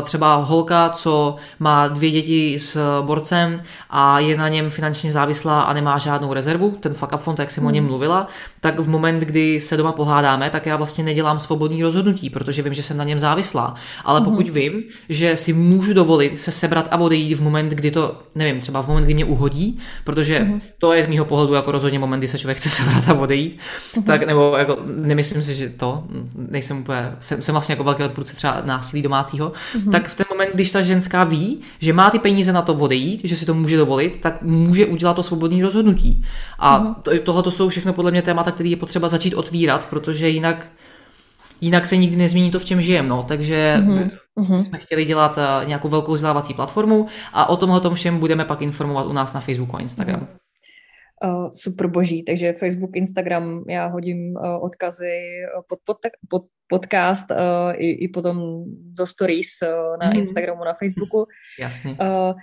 [0.03, 5.73] třeba holka, co má dvě děti s borcem a je na něm finančně závislá a
[5.73, 7.68] nemá žádnou rezervu, ten fuck up fond, jak jsem hmm.
[7.68, 7.91] o něm hmm.
[7.91, 8.27] mluvila,
[8.61, 12.73] tak v moment, kdy se doma pohádáme, tak já vlastně nedělám svobodný rozhodnutí, protože vím,
[12.73, 13.76] že jsem na něm závislá.
[14.06, 14.56] Ale pokud hmm.
[14.56, 18.81] vím, že si můžu dovolit se sebrat a odejít v moment, kdy to, nevím, třeba
[18.81, 20.61] v moment, kdy mě uhodí, protože hmm.
[20.77, 23.60] to je z mého pohledu jako rozhodně moment, kdy se člověk chce sebrat a odejít,
[23.95, 24.03] hmm.
[24.03, 26.03] tak nebo jako nemyslím si, že to,
[26.36, 29.91] nejsem úplně, jsem, jsem vlastně jako velký odpůrce třeba násilí domácího, mm-hmm.
[29.91, 33.22] tak v ten moment, když ta ženská ví, že má ty peníze na to odejít,
[33.23, 36.26] že si to může dovolit, tak může udělat to svobodné rozhodnutí.
[36.60, 36.95] A mm-hmm.
[37.02, 40.67] to, tohle jsou všechno podle mě témata, které je potřeba začít otvírat, protože jinak
[41.61, 43.07] jinak se nikdy nezmění to, v čem žijeme.
[43.07, 43.23] No.
[43.23, 44.65] Takže mm-hmm.
[44.65, 48.61] jsme chtěli dělat uh, nějakou velkou vzdělávací platformu a o tomhle tom všem budeme pak
[48.61, 50.23] informovat u nás na Facebooku a Instagramu.
[50.23, 50.39] Mm-hmm
[51.23, 55.19] uh, super boží, takže Facebook, Instagram, já hodím uh, odkazy
[55.67, 55.97] pod, pod,
[56.30, 57.38] pod podcast uh,
[57.76, 58.63] i, i potom
[58.93, 60.19] do stories uh, na mm.
[60.19, 61.26] Instagramu, na Facebooku.
[61.59, 61.91] Jasně.
[61.91, 62.34] Uh,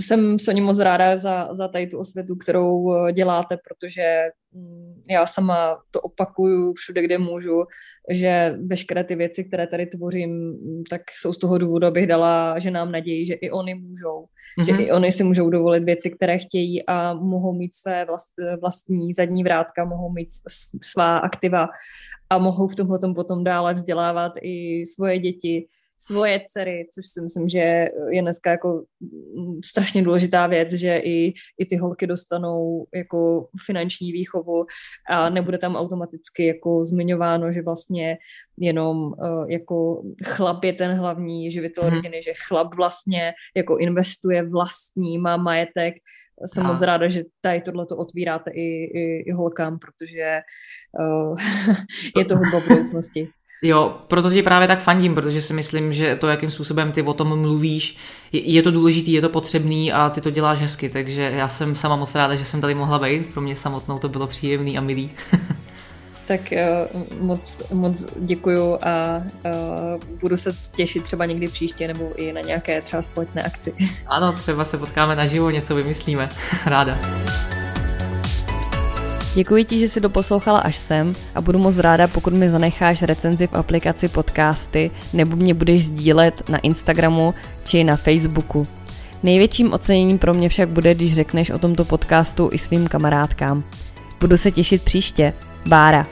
[0.00, 4.22] jsem Soni moc ráda za, za tady tu osvětu, kterou děláte, protože
[4.52, 7.64] mm, já sama to opakuju všude, kde můžu,
[8.10, 10.58] že veškeré ty věci, které tady tvořím,
[10.90, 14.26] tak jsou z toho důvodu, abych dala že nám naději, že i oni můžou.
[14.58, 14.64] Mm-hmm.
[14.64, 14.80] Že mhm.
[14.80, 19.44] i oni si můžou dovolit věci, které chtějí a mohou mít své vlast, vlastní zadní
[19.44, 20.28] vrátka, mohou mít
[20.82, 21.68] svá aktiva
[22.30, 25.68] a mohou v tomhle potom dále vzdělávat i svoje děti,
[26.06, 28.84] svoje dcery, což si myslím, že je dneska jako
[29.64, 34.66] strašně důležitá věc, že i, i ty holky dostanou jako finanční výchovu
[35.10, 38.18] a nebude tam automaticky jako zmiňováno, že vlastně
[38.58, 41.90] jenom uh, jako chlap je ten hlavní živitel mm.
[41.90, 45.94] rodiny, že chlap vlastně jako investuje vlastní, má majetek,
[46.46, 46.72] jsem a.
[46.72, 50.40] moc ráda, že tady tohle to otvíráte i, i, i holkám, protože
[51.00, 51.36] uh,
[52.16, 53.28] je to hudba budoucnosti.
[53.62, 57.14] Jo, proto ti právě tak fandím, protože si myslím, že to, jakým způsobem ty o
[57.14, 57.96] tom mluvíš,
[58.32, 61.76] je, je to důležitý, je to potřebný a ty to děláš hezky, takže já jsem
[61.76, 64.80] sama moc ráda, že jsem tady mohla být, pro mě samotnou to bylo příjemný a
[64.80, 65.10] milý.
[66.26, 66.40] tak
[66.92, 72.40] uh, moc, moc děkuju a uh, budu se těšit třeba někdy příště nebo i na
[72.40, 73.74] nějaké třeba společné akci.
[74.06, 76.28] Ano, třeba se potkáme naživo, něco vymyslíme.
[76.66, 76.98] Ráda.
[79.34, 83.46] Děkuji ti, že jsi doposlouchala až sem a budu moc ráda, pokud mi zanecháš recenzi
[83.46, 87.34] v aplikaci podcasty nebo mě budeš sdílet na Instagramu
[87.64, 88.66] či na Facebooku.
[89.22, 93.64] Největším oceněním pro mě však bude, když řekneš o tomto podcastu i svým kamarádkám.
[94.20, 95.32] Budu se těšit příště.
[95.66, 96.06] Bára.